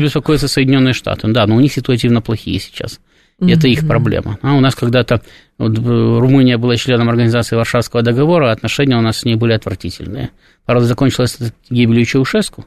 [0.00, 1.28] беспокоятся Соединенные Штаты.
[1.28, 2.98] Да, но у них ситуативно плохие сейчас.
[3.38, 3.58] И mm-hmm.
[3.58, 4.38] это их проблема.
[4.40, 5.20] А у нас когда-то
[5.58, 10.30] вот, Румыния была членом организации Варшавского договора, а отношения у нас с ней были отвратительные.
[10.64, 11.36] Правда, закончилось
[11.68, 12.64] гибелью Чаушеску.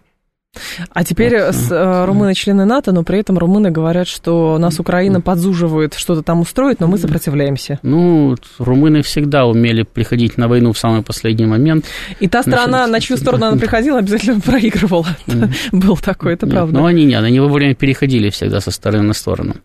[0.92, 1.56] А теперь вот.
[1.56, 6.22] с, э, румыны члены НАТО, но при этом румыны говорят, что нас Украина подзуживает что-то
[6.22, 7.80] там устроить, но мы сопротивляемся.
[7.84, 11.86] Ну, румыны всегда умели приходить на войну в самый последний момент.
[12.20, 15.08] И та страна, на чью сторону она приходила, обязательно проигрывала.
[15.72, 16.80] Был такой, это правда.
[16.80, 19.56] Ну, они нет, они вовремя переходили всегда со стороны на сторону.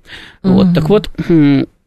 [0.43, 1.11] Вот, так вот,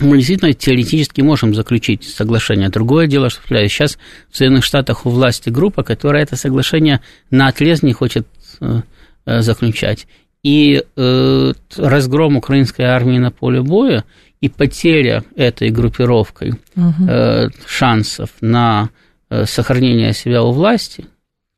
[0.00, 2.68] мы действительно теоретически можем заключить соглашение.
[2.68, 3.98] Другое дело, что сейчас
[4.30, 8.26] в Соединенных Штатах у власти группа, которая это соглашение на отлез не хочет
[8.60, 8.82] э,
[9.26, 10.06] э, заключать.
[10.44, 14.04] И э, разгром украинской армии на поле боя
[14.40, 17.08] и потеря этой группировкой угу.
[17.08, 18.90] э, шансов на
[19.30, 21.06] э, сохранение себя у власти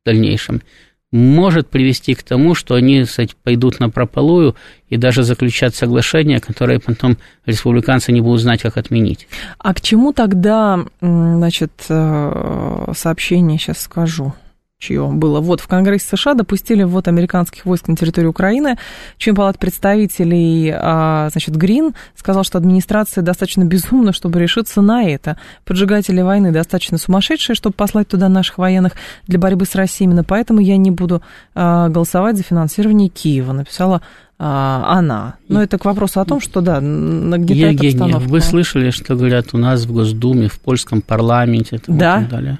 [0.03, 0.63] в дальнейшем–
[1.13, 4.55] может привести к тому, что они кстати, пойдут на прополую
[4.89, 9.27] и даже заключат соглашение, которое потом республиканцы не будут знать, как отменить.
[9.59, 14.35] А к чему тогда, значит, э, сообщение сейчас скажу?
[14.81, 15.41] Чье было.
[15.41, 18.79] Вот в Конгрессе США допустили ввод американских войск на территорию Украины.
[19.19, 25.37] Член палат представителей, а, значит, Грин сказал, что администрация достаточно безумна, чтобы решиться на это.
[25.65, 28.95] Поджигатели войны достаточно сумасшедшие, чтобы послать туда наших военных
[29.27, 30.07] для борьбы с Россией.
[30.09, 31.23] Именно поэтому я не буду
[31.55, 34.01] а, голосовать за финансирование Киева, написала
[34.39, 35.35] а, она.
[35.49, 38.31] Но это к вопросу о том, что, да, нагнетает Евгения, обстановку.
[38.31, 42.21] вы слышали, что говорят у нас в Госдуме, в польском парламенте и Да.
[42.21, 42.59] так далее?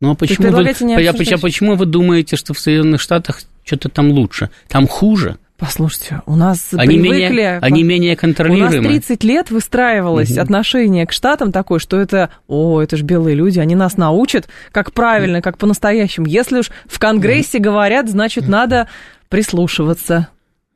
[0.00, 1.40] Ну а почему вы, а обсуждать?
[1.40, 4.50] почему вы думаете, что в Соединенных Штатах что-то там лучше?
[4.68, 5.36] Там хуже?
[5.58, 7.20] Послушайте, у нас Они привыкли...
[7.20, 8.88] менее, они менее У нас контролируемы.
[8.88, 10.40] 30 лет выстраивалось Мгм.
[10.40, 14.92] отношение к штатам такое, что это, о, это же белые люди, они нас научат, как
[14.92, 16.26] правильно, как по-настоящему.
[16.26, 18.88] Если уж в Конгрессе говорят, значит, надо
[19.28, 20.28] прислушиваться.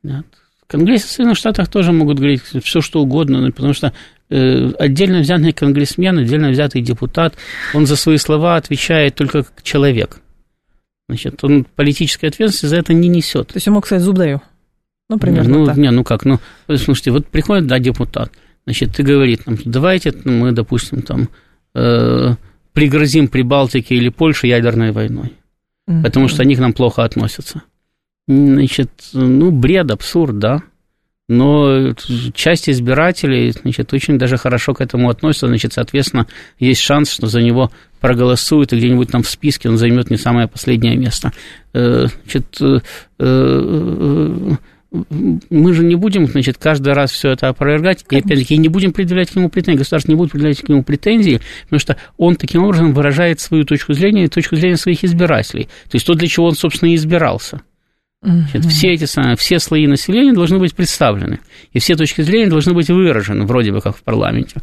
[0.03, 0.25] Нет.
[0.67, 3.91] В Конгрессе Соединенных Штатах тоже могут говорить все, что угодно, ну, потому что
[4.29, 7.35] отдельно взятый конгрессмен, отдельно взятый депутат,
[7.73, 10.19] он за свои слова отвечает только как человек.
[11.07, 13.49] Значит, он политической ответственности за это не несет.
[13.49, 14.41] То есть он мог сказать, зуб даю.
[15.09, 15.77] Ну, примерно ну, так.
[15.77, 18.31] не, ну как, ну, слушайте, вот приходит, да, депутат,
[18.65, 21.29] значит, ты говорит нам, давайте мы, допустим, там,
[21.75, 22.35] э,
[22.73, 25.33] пригрозим Прибалтике или Польше ядерной войной,
[25.85, 26.03] Мгм.
[26.03, 27.61] потому что они к нам плохо относятся.
[28.27, 30.63] Значит, ну, бред, абсурд, да.
[31.27, 31.93] Но
[32.35, 36.27] часть избирателей, значит, очень даже хорошо к этому относятся, значит, соответственно,
[36.59, 40.47] есть шанс, что за него проголосуют, и где-нибудь там в списке он займет не самое
[40.47, 41.31] последнее место.
[41.73, 42.79] Э, Значит, э,
[43.19, 44.55] э,
[45.49, 49.31] мы же не будем, значит, каждый раз все это опровергать, и опять-таки не будем предъявлять
[49.31, 52.93] к нему претензии, государство не будет предъявлять к нему претензии, потому что он таким образом
[52.93, 55.65] выражает свою точку зрения и точку зрения своих избирателей.
[55.89, 57.61] То есть то, для чего он, собственно, и избирался.
[58.25, 61.39] Значит, все эти все слои населения должны быть представлены,
[61.71, 64.61] и все точки зрения должны быть выражены, вроде бы как в парламенте.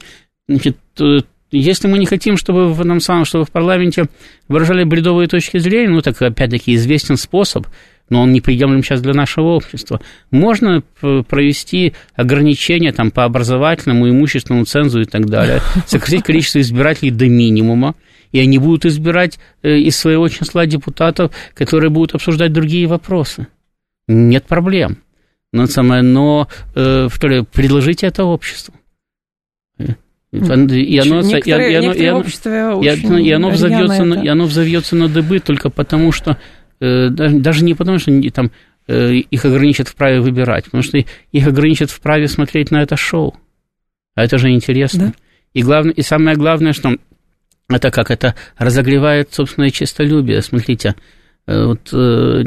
[0.48, 1.20] Значит, э,
[1.53, 4.07] если мы не хотим, чтобы в этом самом, чтобы в парламенте
[4.48, 7.66] выражали бредовые точки зрения, ну, так, опять-таки, известен способ,
[8.09, 10.01] но он неприемлем сейчас для нашего общества.
[10.31, 17.29] Можно провести ограничения там, по образовательному, имущественному цензу и так далее, сократить количество избирателей до
[17.29, 17.94] минимума,
[18.33, 23.47] и они будут избирать э, из своего числа депутатов, которые будут обсуждать другие вопросы.
[24.09, 24.99] Нет проблем.
[25.53, 28.75] Но, самое, но э, второе, предложите это обществу.
[29.79, 29.85] Э,
[30.33, 33.49] И оно, Некоторые, и оно- и некоторые в оно- обществе и очень оно, и оно
[33.49, 36.38] рьяно взовьется, на, и оно взовьется на дыбы только потому, что
[36.81, 38.51] э, даже, даже не потому, что там,
[38.88, 42.97] э, их ограничат в праве выбирать, потому что их ограничат в праве смотреть на это
[42.97, 43.37] шоу.
[44.14, 45.07] А это же интересно.
[45.09, 45.12] Да.
[45.53, 46.97] И, главное, и самое главное, что
[47.74, 50.42] это как это разогревает собственное честолюбие.
[50.42, 50.94] Смотрите,
[51.46, 52.44] э, вот э,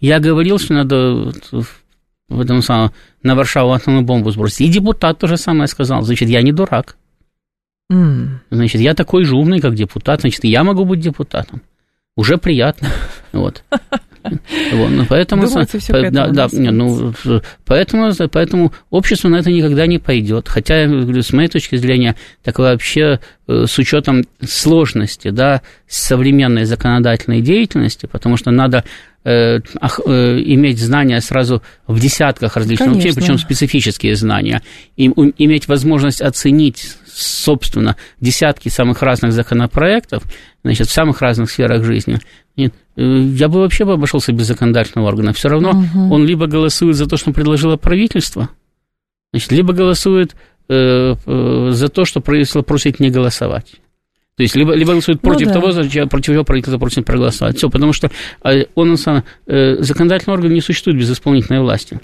[0.00, 4.62] я говорил, что надо в- этом самом, на Варшаву атомную бомбу сбросить.
[4.62, 6.02] И депутат то же самое сказал.
[6.02, 6.96] Значит, я не дурак.
[7.90, 8.40] М.
[8.50, 11.60] Значит, я такой же умный, как депутат, значит, я могу быть депутатом.
[12.16, 12.88] Уже приятно.
[13.32, 13.64] Вот.
[14.72, 15.42] Вот, ну, поэтому,
[16.10, 17.12] да, да, ну,
[17.64, 20.48] поэтому, поэтому общество на это никогда не пойдет.
[20.48, 26.64] Хотя, я говорю, с моей точки зрения, так вообще э, с учетом сложности, да, современной
[26.64, 28.84] законодательной деятельности, потому что надо
[29.24, 33.20] э, э, иметь знания сразу в десятках различных Конечно.
[33.20, 34.62] причем специфические знания,
[34.96, 40.24] и у- иметь возможность оценить, собственно, десятки самых разных законопроектов,
[40.62, 42.18] значит, в самых разных сферах жизни.
[42.56, 45.32] Нет, э, я бы вообще бы обошелся без законодательного органа.
[45.32, 46.12] Все равно Мгм.
[46.12, 48.48] он либо голосует за то, что предложило правительство,
[49.32, 50.34] значит, либо голосует
[50.68, 53.74] э, э, за то, что правительство просит не голосовать.
[54.36, 55.52] То есть, либо, либо голосует Ну против да.
[55.60, 55.72] того,
[56.08, 57.56] против чего правительство просит проголосовать.
[57.58, 58.10] Все, потому что
[58.42, 62.00] э, он, сам- э, законодательный орган не существует без исполнительной власти.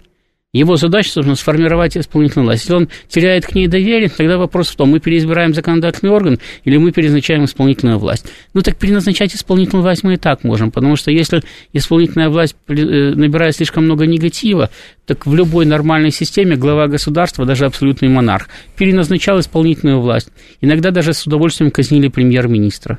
[0.53, 2.63] Его задача, собственно, сформировать исполнительную власть.
[2.63, 6.77] Если он теряет к ней доверие, тогда вопрос в том, мы переизбираем законодательный орган или
[6.77, 8.27] мы переназначаем исполнительную власть.
[8.53, 12.75] Ну так переназначать исполнительную власть мы и так можем, потому что если исполнительная власть э,
[12.75, 14.71] набирает слишком много негатива,
[15.07, 20.31] так в любой нормальной системе глава государства, даже абсолютный монарх, переназначал исполнительную власть.
[20.61, 22.99] Иногда даже с удовольствием казнили премьер-министра.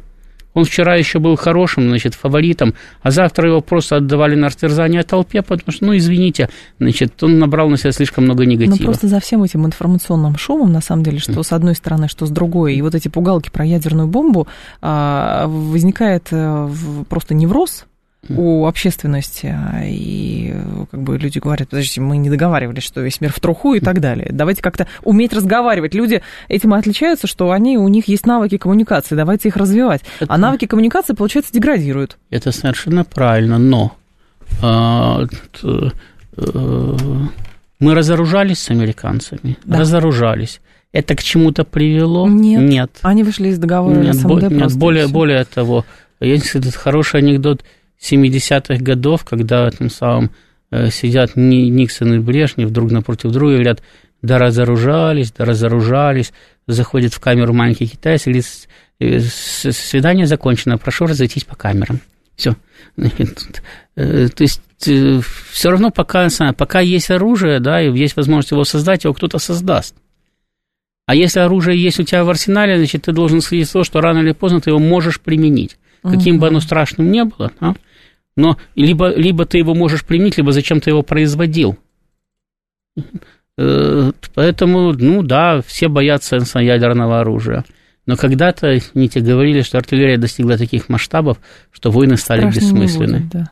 [0.53, 5.41] Он вчера еще был хорошим, значит, фаворитом, а завтра его просто отдавали на растерзание толпе,
[5.41, 8.85] потому что, ну, извините, значит, он набрал на себя слишком много Ну, негатива.
[8.85, 12.29] просто за всем этим информационным шумом, на самом деле, что с одной стороны, что с
[12.29, 14.47] другой, и вот эти пугалки про ядерную бомбу,
[14.81, 16.69] а, возникает э,
[17.09, 17.85] просто невроз
[18.29, 23.19] у общественности, а, и э, как бы люди говорят, подождите, мы не договаривались, что весь
[23.19, 24.29] мир в труху и так далее.
[24.31, 25.95] Давайте как-то уметь разговаривать.
[25.95, 30.01] Люди этим и отличаются, что они, у них есть навыки коммуникации, давайте их развивать.
[30.19, 32.17] Это- А навыки коммуникации, получается, деградируют.
[32.29, 33.95] Это совершенно правильно, но
[34.61, 35.25] а,
[35.59, 35.91] т-
[36.37, 36.95] э,
[37.79, 39.79] мы разоружались с американцами, Да.
[39.79, 40.61] разоружались.
[40.93, 42.27] Это к чему-то привело?
[42.27, 42.61] Нет.
[42.61, 42.91] Нет.
[43.01, 45.85] Они вышли из договора Нет, СМД нет, более, более того,
[46.19, 47.63] есть этот хороший анекдот
[48.01, 50.31] 70-х годов, когда там самом
[50.71, 53.83] э, сидят Никсон и Брежнев друг напротив друга и говорят,
[54.21, 56.33] да разоружались, да разоружались,
[56.67, 62.01] заходит в камеру маленький китайец и говорит, «Э, свидание закончено, прошу разойтись по камерам.
[62.35, 62.55] Все.
[63.95, 66.27] Э, то есть все равно пока,
[66.57, 69.95] пока есть оружие, да, и есть возможность его создать, его кто-то создаст.
[71.05, 74.01] А если оружие есть у тебя в арсенале, значит, ты должен следить за то, что
[74.01, 75.77] рано или поздно ты его можешь применить.
[76.01, 77.75] Каким бы оно страшным ни было, да?
[78.35, 81.77] Но либо, либо ты его можешь применить, либо зачем ты его производил.
[83.57, 87.65] Э, поэтому, ну да, все боятся ядерного оружия.
[88.05, 91.39] Но когда-то не те говорили, что артиллерия достигла таких масштабов,
[91.71, 93.19] что войны стали Страшно бессмысленны.
[93.19, 93.51] Будет, да.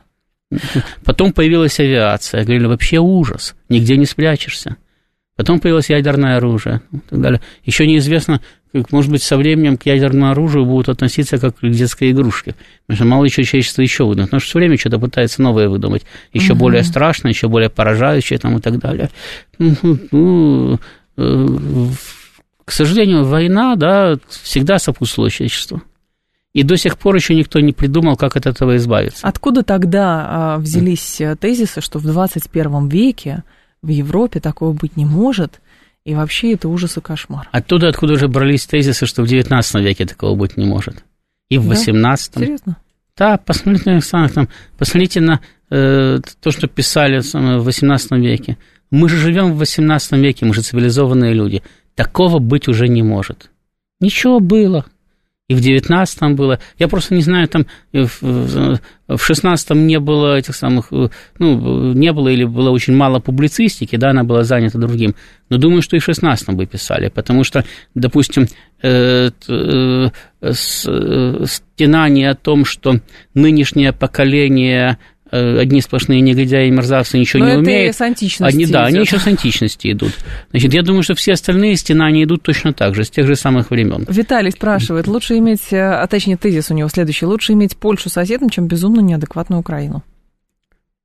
[1.04, 2.42] Потом появилась авиация.
[2.42, 4.76] Говорили, вообще ужас, нигде не спрячешься.
[5.36, 7.40] Потом появилось ядерное оружие и так далее.
[7.64, 8.40] Еще неизвестно,
[8.90, 12.54] может быть, со временем к ядерному оружию будут относиться как к детской игрушке.
[12.86, 14.28] Потому что мало еще человечество еще выдумает.
[14.28, 16.04] Потому что все время что-то пытается новое выдумать.
[16.32, 16.60] Еще угу.
[16.60, 19.10] более страшное, еще более поражающее там, и так далее.
[19.58, 19.76] Ну,
[20.12, 20.78] ну
[21.16, 21.46] э,
[22.64, 25.82] к сожалению, война да, всегда сопутствовала человечеству.
[26.52, 29.26] И до сих пор еще никто не придумал, как от этого избавиться.
[29.26, 33.44] Откуда тогда а, взялись э, тезисы, что в 21 веке
[33.82, 35.60] в Европе такого быть не может,
[36.04, 37.48] и вообще это ужас и кошмар?
[37.52, 41.04] Оттуда, откуда уже брались тезисы, что в 19 веке такого быть не может.
[41.48, 41.70] И в да?
[41.70, 42.76] 18 Серьезно?
[43.16, 44.48] Да, посмотрите на, там,
[44.78, 48.56] посмотрите на э, то, что писали в 18 веке.
[48.90, 51.62] Мы же живем в 18 веке, мы же цивилизованные люди.
[51.94, 53.50] Такого быть уже не может.
[54.00, 54.86] Ничего было
[55.50, 56.60] и в 19-м было.
[56.78, 58.06] Я просто не знаю, там в
[59.08, 64.22] 16-м не было этих самых, ну, не было или было очень мало публицистики, да, она
[64.22, 65.16] была занята другим.
[65.48, 67.64] Но думаю, что и в 16-м бы писали, потому что,
[67.96, 68.46] допустим,
[68.80, 70.52] э, э, э,
[71.46, 73.00] стенание о том, что
[73.34, 77.96] нынешнее поколение Э, одни сплошные негодяи и мерзавцы ничего Но не это умеют.
[77.96, 78.94] с античности они, Да, идет.
[78.94, 80.12] они еще с античности идут.
[80.50, 83.36] Значит, я думаю, что все остальные стены, они идут точно так же, с тех же
[83.36, 84.06] самых времен.
[84.08, 88.50] Виталий спрашивает, лучше иметь, э, а точнее тезис у него следующий, лучше иметь Польшу соседом,
[88.50, 90.02] чем безумно неадекватную Украину?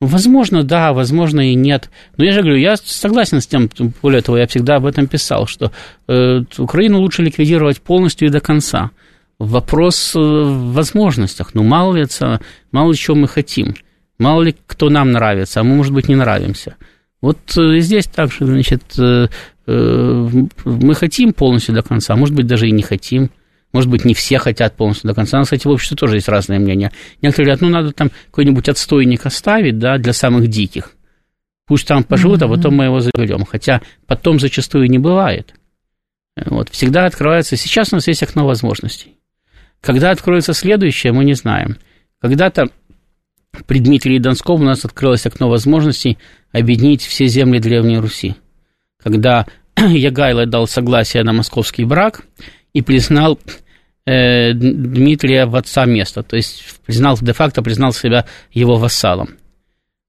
[0.02, 1.90] Возможно, да, возможно и нет.
[2.18, 3.70] Но я же говорю, я согласен с тем,
[4.02, 5.72] более того, я всегда об этом писал, что
[6.08, 8.92] э, Украину лучше ликвидировать полностью и до конца.
[9.40, 11.52] Вопрос э, в возможностях.
[11.54, 13.76] Ну, мало ли, это, мало ли чего мы хотим.
[14.18, 16.76] Мало ли кто нам нравится, а мы, может быть, не нравимся.
[17.22, 19.28] Вот э, здесь также, значит, э,
[19.68, 20.30] э,
[20.64, 23.30] мы хотим полностью до конца, а может быть, даже и не хотим.
[23.74, 25.38] Может быть, не все хотят полностью до конца.
[25.38, 26.94] У нас, кстати, в обществе тоже есть разные мнения.
[27.22, 30.92] Некоторые говорят, ну, надо там какой-нибудь отстойник оставить, да, для самых диких.
[31.68, 32.54] Пусть там поживут, mm-hmm.
[32.54, 33.44] а потом мы его заберем.
[33.44, 35.54] Хотя потом зачастую не бывает.
[36.46, 37.58] Вот, всегда открывается...
[37.58, 39.18] Сейчас у нас есть окно возможностей.
[39.82, 41.78] Когда откроется следующее, мы не знаем.
[42.22, 42.70] Когда-то
[43.68, 46.18] при Дмитрии Донском у нас открылось окно возможностей
[46.52, 48.36] объединить все земли Древней Руси.
[49.02, 49.46] Когда
[49.78, 52.24] Ягайло дал согласие на московский брак
[52.74, 53.40] и признал
[54.06, 59.36] э, Дмитрия в отца места, то есть признал, де-факто признал себя его вассалом.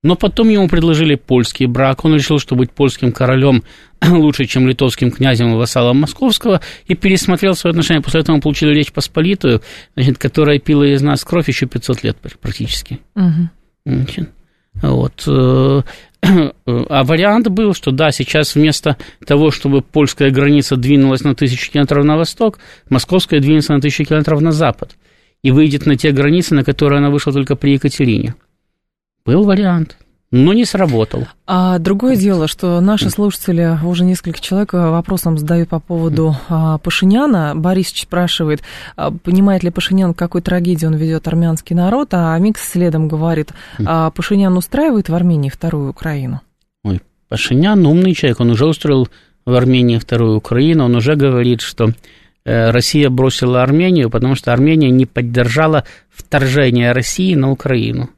[0.07, 2.05] Но потом ему предложили польский брак.
[2.05, 3.65] Он решил, что быть польским королем
[4.09, 8.01] лучше, чем литовским князем и вассалом московского, и пересмотрел свои отношения.
[8.01, 9.63] После этого он получил Речь Посполитую,
[9.97, 13.01] значит, которая пила из нас кровь еще 500 лет практически.
[13.17, 13.49] Угу.
[14.83, 15.25] Вот.
[15.27, 15.83] Э,
[16.67, 18.97] а вариант был, что да, сейчас вместо
[19.27, 24.41] того, чтобы польская граница двинулась на тысячу километров на восток, московская двинется на тысячу километров
[24.41, 24.97] на запад
[25.43, 28.37] и выйдет на те границы, на которые она вышла только при Екатерине.
[29.27, 29.97] Был вариант
[30.33, 31.27] но не сработал.
[31.47, 37.53] А другое дело, что наши слушатели, уже несколько человек вопросом задают по поводу а, Пашиняна.
[37.55, 38.63] Борис спрашивает,
[38.97, 43.53] а, понимает ли Пашинян, к какой трагедии он ведет армянский народ, а Микс следом говорит,
[43.85, 46.41] а Пашинян устраивает в Армении вторую Украину?
[46.83, 49.09] Ой, Пашинян умный человек, он уже устроил
[49.45, 51.93] в Армении вторую Украину, он уже говорит, что
[52.45, 58.11] э, Россия бросила Армению, потому что Армения не поддержала вторжение России на Украину.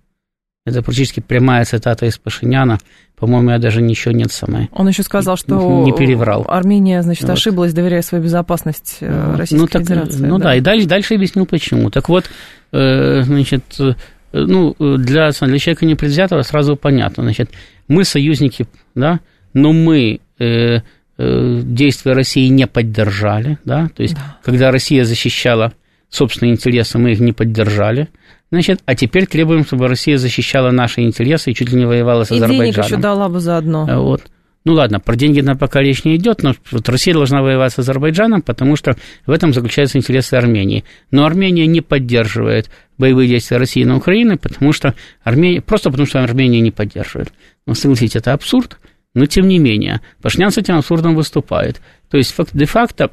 [0.69, 2.79] Это практически прямая цитата из Пашиняна.
[3.17, 4.69] По-моему, я даже ничего нет самой.
[4.73, 6.45] Он еще сказал, что не переврал.
[6.49, 7.33] Армения, значит, вот.
[7.33, 10.27] ошиблась, доверяя свою безопасность э, Российской ну, так, Федерации.
[10.27, 11.91] Ну да, да и дальше, дальше объяснил, почему.
[11.91, 12.31] Так вот,
[12.73, 13.95] э, значит, э,
[14.33, 17.25] ну, для, для человека непредвзятого сразу понятно.
[17.25, 17.51] Значит,
[17.89, 19.21] мы союзники, да,
[19.53, 20.81] но мы э,
[21.19, 24.39] э, действия России не поддержали, да, то есть, да.
[24.45, 25.73] когда Россия защищала
[26.11, 28.09] собственные интересы, мы их не поддержали.
[28.51, 32.31] Значит, а теперь требуем, чтобы Россия защищала наши интересы и чуть ли не воевала с
[32.31, 32.71] и Азербайджаном.
[32.71, 33.87] И денег еще дала бы заодно.
[34.03, 34.23] Вот.
[34.65, 37.79] Ну ладно, про деньги на пока речь не идет, но вот Россия должна воевать с
[37.79, 40.85] Азербайджаном, потому что в этом заключаются интересы Армении.
[41.11, 46.23] Но Армения не поддерживает боевые действия России на Украине, потому что Армения, просто потому что
[46.23, 47.33] Армения не поддерживает.
[47.67, 48.79] Ну, согласитесь, это абсурд,
[49.15, 51.81] но тем не менее, Пашинян с этим абсурдом выступает.
[52.11, 53.11] То есть, де-факто,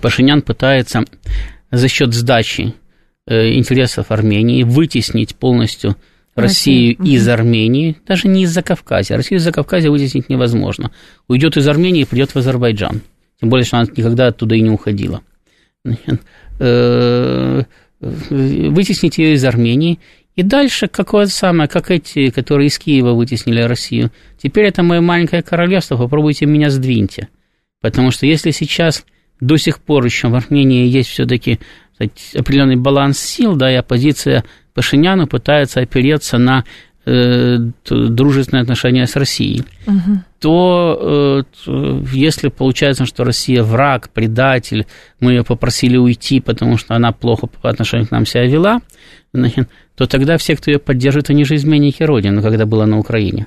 [0.00, 1.04] Пашинян пытается
[1.70, 2.74] за счет сдачи
[3.28, 5.96] интересов Армении вытеснить полностью
[6.34, 7.16] Россию Россия.
[7.16, 9.16] из Армении, даже не из-за Кавказа.
[9.16, 10.90] Россию из-за Кавказа вытеснить невозможно.
[11.28, 13.02] Уйдет из Армении и придет в Азербайджан.
[13.40, 15.22] Тем более, что она никогда оттуда и не уходила.
[16.58, 17.62] Э,
[18.00, 19.98] вытеснить ее из Армении.
[20.36, 24.10] И дальше какое самое, как эти, которые из Киева вытеснили Россию.
[24.42, 27.28] Теперь это мое маленькое королевство, попробуйте меня сдвиньте.
[27.80, 29.04] Потому что если сейчас
[29.40, 31.58] до сих пор еще в Армении есть все-таки
[32.34, 34.44] определенный баланс сил, да, и оппозиция
[34.74, 36.64] Пашиняну пытается опереться на
[37.04, 40.22] э, дружественные отношения с Россией, угу.
[40.40, 44.86] то э, если получается, что Россия враг, предатель,
[45.20, 48.80] мы ее попросили уйти, потому что она плохо по отношению к нам себя вела,
[49.96, 53.46] то тогда все, кто ее поддержит, они же изменники Родины, когда была на Украине.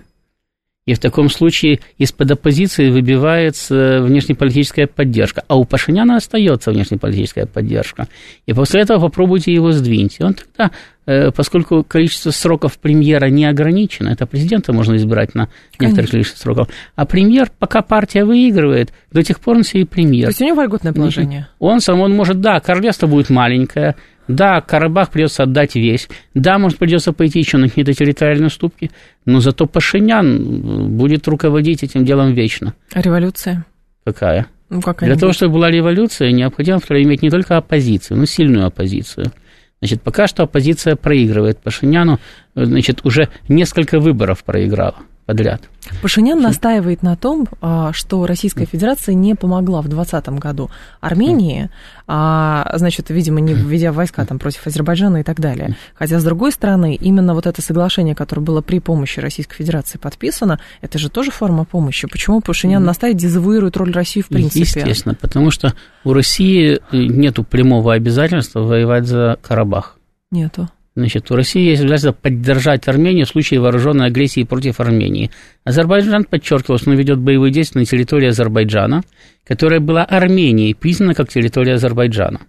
[0.85, 8.07] И в таком случае из-под оппозиции выбивается внешнеполитическая поддержка, а у Пашиняна остается внешнеполитическая поддержка.
[8.45, 10.17] И после этого попробуйте его сдвинуть.
[10.19, 10.69] И он тогда,
[11.07, 16.67] э, поскольку количество сроков премьера не ограничено, это президента можно избирать на некоторое количество сроков,
[16.95, 20.25] а премьер, пока партия выигрывает, до тех пор он себе и премьер.
[20.25, 21.47] То есть у него вольготное положение?
[21.57, 23.95] Он сам, он может, да, королевство будет маленькое,
[24.27, 26.09] да, Карабах придется отдать весь.
[26.33, 28.91] Да, может, придется пойти еще на какие-то территориальные уступки,
[29.25, 32.73] но зато Пашинян будет руководить этим делом вечно.
[32.93, 33.65] А революция?
[34.03, 34.47] Какая?
[34.69, 39.31] Ну, какая Для того, чтобы была революция, необходимо иметь не только оппозицию, но сильную оппозицию.
[39.79, 42.19] Значит, пока что оппозиция проигрывает Пашиняну,
[42.55, 44.95] значит, уже несколько выборов проиграла
[45.25, 45.61] подряд.
[46.01, 50.69] Пашинян настаивает на том, а, что Российская Федерация не помогла в 2020 году
[50.99, 51.69] Армении,
[52.07, 55.75] а, значит, видимо, не введя войска там против Азербайджана и так далее.
[55.95, 60.59] Хотя, с другой стороны, именно вот это соглашение, которое было при помощи Российской Федерации подписано,
[60.81, 62.07] это же тоже форма помощи.
[62.07, 64.61] Почему Пашинян настаивает, дезавуирует роль России в принципе?
[64.61, 65.73] Естественно, потому что
[66.03, 69.97] у России нету прямого обязательства воевать за Карабах.
[70.31, 70.69] Нету.
[70.95, 75.29] Значит, у России есть обязательство поддержать Армению в случае вооруженной агрессии против Армении.
[75.65, 79.03] Азербайджан подчеркивал, что он ведет боевые действия на территории Азербайджана,
[79.45, 82.41] которая была Арменией признана как территория Азербайджана.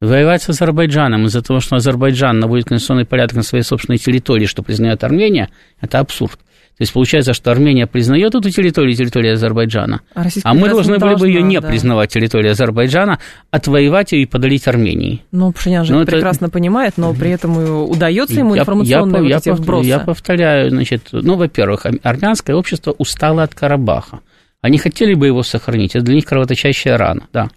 [0.00, 4.62] Воевать с Азербайджаном из-за того, что Азербайджан наводит конституционный порядок на своей собственной территории, что
[4.64, 5.48] признает Армения,
[5.80, 6.40] это абсурд.
[6.78, 11.16] То есть получается, что Армения признает эту территорию, территорию Азербайджана, а, а мы должны были
[11.16, 11.66] бы ее не да.
[11.66, 13.18] признавать территорией Азербайджана,
[13.50, 15.24] отвоевать ее и подарить Армении.
[15.32, 19.22] Ну, Пашинян же но это прекрасно понимает, но при этом удается ему я, информационные я,
[19.22, 19.88] вот я, эти вбросы.
[19.88, 24.20] Я повторяю, значит, ну, во-первых, армянское общество устало от Карабаха.
[24.60, 27.50] Они хотели бы его сохранить, это для них кровоточащая рана, да.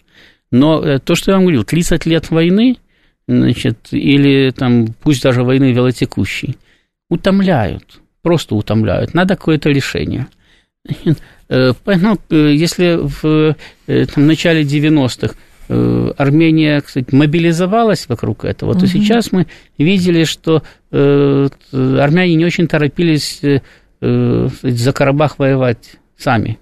[0.51, 2.77] Но э, то, что я вам говорил, 30 лет войны,
[3.27, 6.57] значит, или там, пусть даже войны велотекущей,
[7.07, 9.13] утомляют просто утомляют.
[9.13, 10.27] Надо какое-то решение.
[11.53, 13.55] Э, ну, э, если в
[13.85, 15.35] э, там, начале 90-х
[16.17, 18.87] Армения, кстати, мобилизовалась вокруг этого, то угу.
[18.87, 19.47] сейчас мы
[19.77, 23.41] видели, что армяне не очень торопились
[24.01, 26.57] за Карабах воевать сами.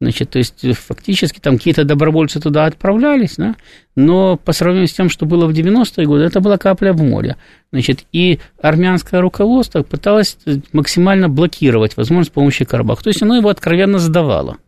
[0.00, 3.56] Значит, то есть фактически там какие-то добровольцы туда отправлялись, да,
[3.96, 7.36] но по сравнению с тем, что было в 90-е годы, это была капля в море.
[7.72, 10.38] Значит, и армянское руководство пыталось
[10.72, 13.02] максимально блокировать возможность помощи Карабаху.
[13.02, 14.58] То есть оно его откровенно сдавало.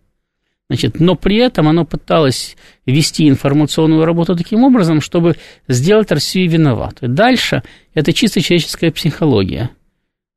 [0.68, 5.36] Значит, но при этом оно пыталось вести информационную работу таким образом, чтобы
[5.68, 7.08] сделать Россию виноватой.
[7.08, 7.62] Дальше
[7.94, 9.70] это чисто человеческая психология.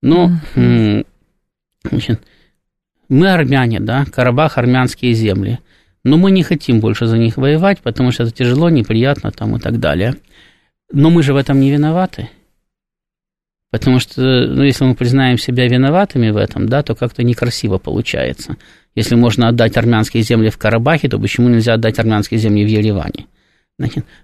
[0.02, 1.06] Но, mm-hmm.
[1.89, 2.22] значит,
[3.14, 5.59] мы армяне, да, Карабах, армянские земли,
[6.03, 9.59] но мы не хотим больше за них воевать, потому что это тяжело, неприятно там и
[9.59, 10.16] так далее.
[10.91, 12.30] Но мы же в этом не виноваты.
[13.72, 18.57] Потому что, ну, если мы признаем себя виноватыми в этом, да, то как-то некрасиво получается.
[18.93, 23.26] Если можно отдать армянские земли в Карабахе, то почему нельзя отдать армянские земли в Ереване?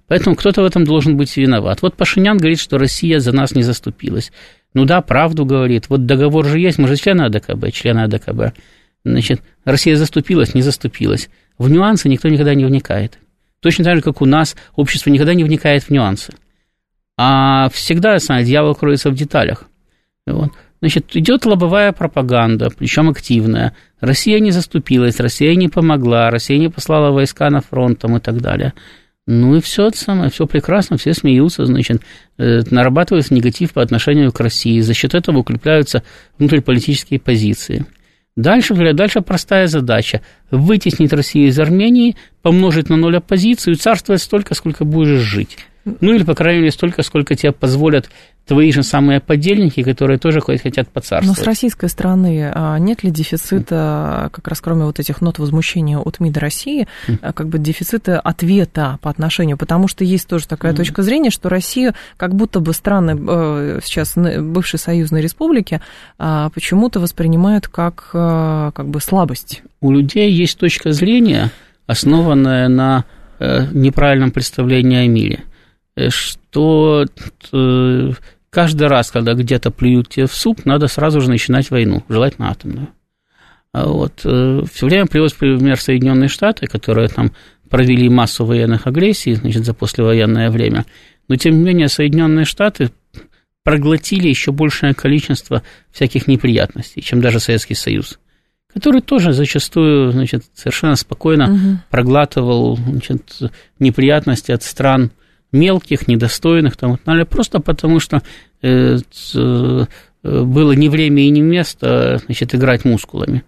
[0.07, 1.81] Поэтому кто-то в этом должен быть виноват.
[1.81, 4.31] Вот Пашинян говорит, что Россия за нас не заступилась.
[4.73, 5.89] Ну да, правду говорит.
[5.89, 8.53] Вот договор же есть, мы же члены АДКБ, члены АДКБ.
[9.05, 11.29] Значит, Россия заступилась, не заступилась.
[11.57, 13.17] В нюансы никто никогда не вникает.
[13.59, 16.33] Точно так же, как у нас общество никогда не вникает в нюансы.
[17.17, 19.65] А всегда, знаете, дьявол кроется в деталях.
[20.25, 20.51] Вот.
[20.81, 23.75] Значит, идет лобовая пропаганда, причем активная.
[23.99, 28.39] Россия не заступилась, Россия не помогла, Россия не послала войска на фронт там, и так
[28.39, 28.73] далее.
[29.27, 32.01] Ну и все это самое, все прекрасно, все смеются, значит,
[32.37, 36.03] э, нарабатывается негатив по отношению к России, за счет этого укрепляются
[36.37, 37.85] внутриполитические позиции.
[38.39, 40.21] Дальше, дальше простая задача.
[40.49, 45.57] Вытеснить Россию из Армении, помножить на ноль оппозицию и царствовать столько, сколько будешь жить.
[45.85, 48.09] Ну или, по крайней мере, столько, сколько тебе позволят
[48.49, 51.37] твои же самые подельники, которые тоже хотят поцарствовать.
[51.37, 55.99] Но с российской стороны а нет ли дефицита, как раз кроме вот этих нот возмущения
[55.99, 56.87] от МИДа России,
[57.21, 61.47] а как бы дефицита ответа по отношению, потому что есть тоже такая точка зрения, что
[61.47, 63.15] Россию как будто бы страны
[63.83, 65.79] сейчас бывшей союзной республики
[66.17, 69.61] а, почему-то воспринимают как, как бы слабость.
[69.79, 71.51] У людей есть точка зрения,
[71.85, 73.05] основанная на
[73.39, 75.43] э, неправильном представлении о мире
[76.09, 77.05] что
[78.49, 82.89] каждый раз, когда где-то плюют тебе в суп, надо сразу же начинать войну, желательно атомную.
[83.71, 87.31] А вот, э, все время приводит пример Соединенные Штаты, которые там
[87.69, 90.85] провели массу военных агрессий значит, за послевоенное время,
[91.27, 92.91] но тем не менее Соединенные Штаты
[93.63, 98.19] проглотили еще большее количество всяких неприятностей, чем даже Советский Союз,
[98.73, 101.77] который тоже зачастую значит, совершенно спокойно угу.
[101.91, 103.39] проглатывал значит,
[103.77, 105.11] неприятности от стран
[105.51, 108.21] мелких, недостойных, там, далее, просто потому что
[108.61, 108.97] э,
[109.33, 109.85] э,
[110.23, 113.43] было не время и не место значит, играть мускулами.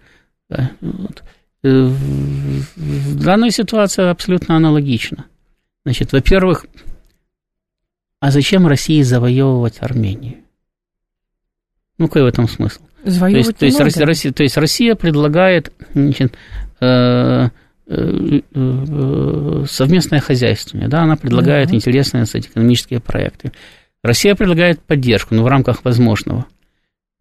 [0.48, 1.22] Да, вот.
[1.64, 5.26] Э, в данной ситуации абсолютно аналогично.
[5.84, 6.66] Значит, во-первых,
[8.20, 10.38] а зачем России завоевывать Армению?
[11.98, 12.82] Ну, какой в этом смысл?
[13.04, 16.34] Завоевывать то есть, то есть, Россия, то есть Россия предлагает значит,
[16.80, 17.48] э,
[19.66, 21.74] совместное хозяйствование, да, она предлагает mm-hmm.
[21.74, 23.52] интересные кстати, экономические проекты.
[24.02, 26.46] Россия предлагает поддержку, но в рамках возможного.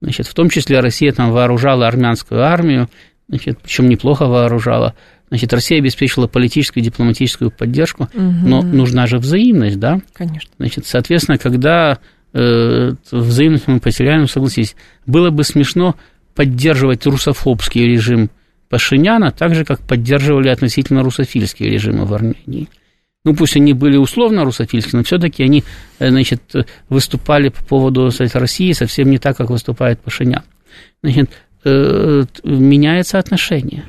[0.02, 2.90] Значит, в том числе Россия там вооружала армянскую армию,
[3.28, 4.96] значит, причем неплохо вооружала.
[5.30, 8.22] Значит, Россия обеспечила политическую и дипломатическую поддержку, угу.
[8.22, 10.02] но нужна же взаимность, да?
[10.14, 10.52] Конечно.
[10.58, 12.00] Значит, соответственно, когда
[12.34, 15.96] э, взаимность мы потеряем, согласитесь, было бы смешно
[16.36, 18.30] поддерживать русофобский режим
[18.72, 22.70] Пашиняна, так же, как поддерживали относительно русофильские режимы в Армении.
[23.26, 25.66] Ну, пусть они были условно русофильские, но все-таки они,
[26.00, 26.42] э, значит,
[26.88, 30.44] выступали по поводу кстати, России совсем не так, как выступает Пашинян.
[31.04, 31.30] Значит,
[31.66, 33.84] э, меняется отношение.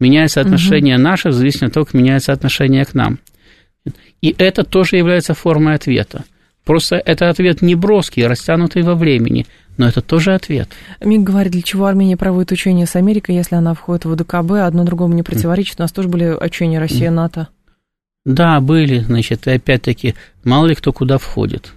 [0.00, 1.04] Меняется отношение угу.
[1.04, 3.18] наше, в зависимости от того, как меняется отношение к нам.
[4.22, 6.24] И это тоже является формой ответа.
[6.64, 9.46] Просто это ответ не броский, растянутый во времени,
[9.76, 10.68] но это тоже ответ.
[11.00, 14.84] МИГ говорит, для чего Армения проводит учения с Америкой, если она входит в ОДКБ, одно
[14.84, 15.78] другому не противоречит.
[15.78, 17.48] У нас тоже были учения Россия-НАТО.
[18.24, 20.14] Да, были, значит, и опять-таки,
[20.44, 21.72] мало ли кто куда входит.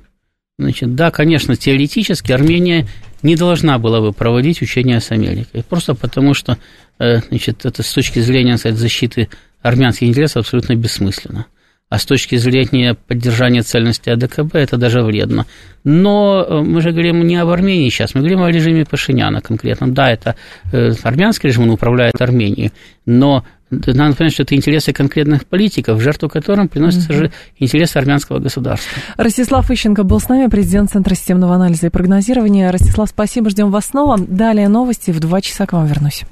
[0.60, 2.88] Значит, да, конечно, теоретически Армения
[3.22, 6.58] не должна была бы проводить учения с Америкой, просто потому что,
[7.00, 9.30] э, значит, это с точки зрения сказать, защиты
[9.62, 11.48] армянских интересов абсолютно бессмысленно
[11.90, 15.46] а с точки зрения поддержания цельности АДКБ это даже вредно.
[15.84, 19.90] Но э, мы же говорим не об Армении сейчас, мы говорим о режиме Пашиняна конкретно.
[19.92, 20.36] Да, это
[20.72, 22.74] э, армянский режим, он управляет Арменией,
[23.06, 28.40] но надо понять, что это интересы конкретных политиков, в жертву которым приносятся же интересы армянского
[28.40, 29.02] государства.
[29.18, 32.72] Ростислав Ищенко был с нами, президент Центра системного анализа и прогнозирования.
[32.72, 34.18] Ростислав, спасибо, ждем вас снова.
[34.18, 36.24] Далее новости, в два часа к вам вернусь.